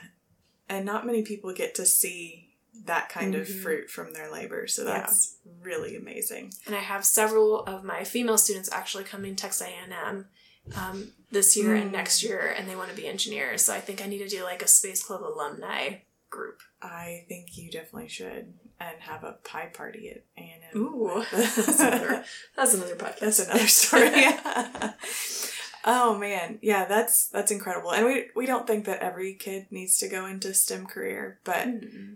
And 0.69 0.85
not 0.85 1.05
many 1.05 1.23
people 1.23 1.53
get 1.53 1.75
to 1.75 1.85
see 1.85 2.55
that 2.85 3.09
kind 3.09 3.35
of 3.35 3.47
Mhm. 3.47 3.61
fruit 3.61 3.89
from 3.91 4.13
their 4.13 4.31
labor. 4.31 4.67
So 4.67 4.83
Yeah. 4.83 4.99
that's 4.99 5.35
really 5.61 5.95
amazing. 5.95 6.53
And 6.65 6.75
I 6.75 6.79
have 6.79 7.05
several 7.05 7.63
of 7.65 7.83
my 7.83 8.03
female 8.03 8.37
students 8.37 8.69
actually 8.71 9.03
coming 9.03 9.35
to 9.35 9.41
Texas 9.41 9.67
A&M 9.67 10.27
um, 10.75 11.13
this 11.29 11.57
year 11.57 11.75
and 11.75 11.89
Mm. 11.89 11.93
next 11.93 12.23
year, 12.23 12.39
and 12.47 12.69
they 12.69 12.75
want 12.75 12.89
to 12.89 12.95
be 12.95 13.05
engineers. 13.07 13.63
So 13.65 13.73
I 13.73 13.81
think 13.81 14.01
I 14.01 14.05
need 14.07 14.19
to 14.19 14.29
do 14.29 14.43
like 14.43 14.61
a 14.61 14.67
Space 14.67 15.03
Club 15.03 15.21
alumni 15.23 15.99
group. 16.29 16.61
I 16.81 17.25
think 17.27 17.57
you 17.57 17.69
definitely 17.69 18.07
should 18.09 18.57
and 18.79 18.99
have 19.01 19.23
a 19.23 19.33
pie 19.43 19.69
party 19.73 20.09
at 20.09 20.23
A&M. 20.37 20.77
Ooh, 20.81 21.23
that's 21.31 21.79
another, 21.79 22.23
that's 22.55 22.73
another 22.73 22.95
podcast. 22.95 23.19
That's 23.19 23.39
another 23.39 23.67
story. 23.67 24.11
oh 25.85 26.17
man, 26.17 26.59
yeah, 26.61 26.85
that's 26.85 27.27
that's 27.27 27.51
incredible. 27.51 27.91
And 27.91 28.05
we 28.05 28.25
we 28.35 28.45
don't 28.45 28.67
think 28.67 28.85
that 28.85 28.99
every 28.99 29.33
kid 29.33 29.67
needs 29.71 29.97
to 29.99 30.07
go 30.09 30.25
into 30.25 30.53
STEM 30.53 30.85
career, 30.87 31.39
but 31.43 31.67
Mhm. 31.67 32.15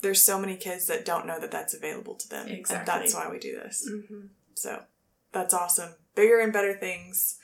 there's 0.00 0.22
so 0.22 0.38
many 0.38 0.56
kids 0.56 0.86
that 0.86 1.04
don't 1.04 1.26
know 1.26 1.40
that 1.40 1.50
that's 1.50 1.74
available 1.74 2.14
to 2.16 2.28
them, 2.28 2.46
and 2.48 2.64
that's 2.86 3.14
why 3.14 3.28
we 3.30 3.38
do 3.38 3.56
this. 3.56 3.88
Mhm. 3.90 4.28
So 4.54 4.84
that's 5.32 5.54
awesome. 5.54 5.94
Bigger 6.14 6.40
and 6.40 6.52
better 6.52 6.74
things. 6.76 7.38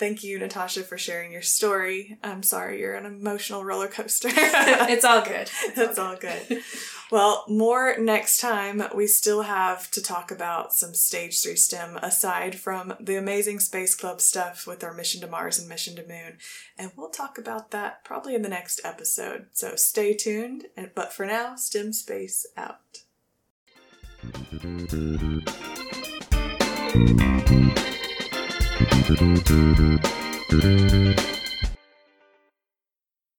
Thank 0.00 0.24
you, 0.24 0.38
Natasha, 0.38 0.82
for 0.82 0.96
sharing 0.96 1.30
your 1.30 1.42
story. 1.42 2.16
I'm 2.22 2.42
sorry 2.42 2.80
you're 2.80 2.94
an 2.94 3.04
emotional 3.04 3.66
roller 3.66 3.86
coaster. 3.86 4.30
it's 4.32 5.04
all 5.04 5.22
good. 5.22 5.50
It's 5.76 5.98
all 5.98 6.16
good. 6.16 6.62
Well, 7.12 7.44
more 7.48 7.96
next 7.98 8.40
time. 8.40 8.84
We 8.94 9.08
still 9.08 9.42
have 9.42 9.90
to 9.90 10.00
talk 10.00 10.30
about 10.30 10.72
some 10.72 10.94
Stage 10.94 11.42
3 11.42 11.56
STEM 11.56 11.96
aside 11.96 12.54
from 12.54 12.94
the 13.00 13.16
amazing 13.16 13.58
Space 13.58 13.96
Club 13.96 14.20
stuff 14.20 14.64
with 14.64 14.84
our 14.84 14.94
Mission 14.94 15.20
to 15.22 15.26
Mars 15.26 15.58
and 15.58 15.68
Mission 15.68 15.96
to 15.96 16.06
Moon. 16.06 16.38
And 16.78 16.92
we'll 16.96 17.10
talk 17.10 17.36
about 17.36 17.72
that 17.72 18.04
probably 18.04 18.36
in 18.36 18.42
the 18.42 18.48
next 18.48 18.80
episode. 18.84 19.46
So 19.52 19.74
stay 19.74 20.14
tuned. 20.14 20.66
And 20.76 20.92
But 20.94 21.12
for 21.12 21.26
now, 21.26 21.56
STEM 21.56 21.92
Space 21.92 22.46
out. 22.56 23.00
Thank 28.82 29.50
you. 31.34 31.39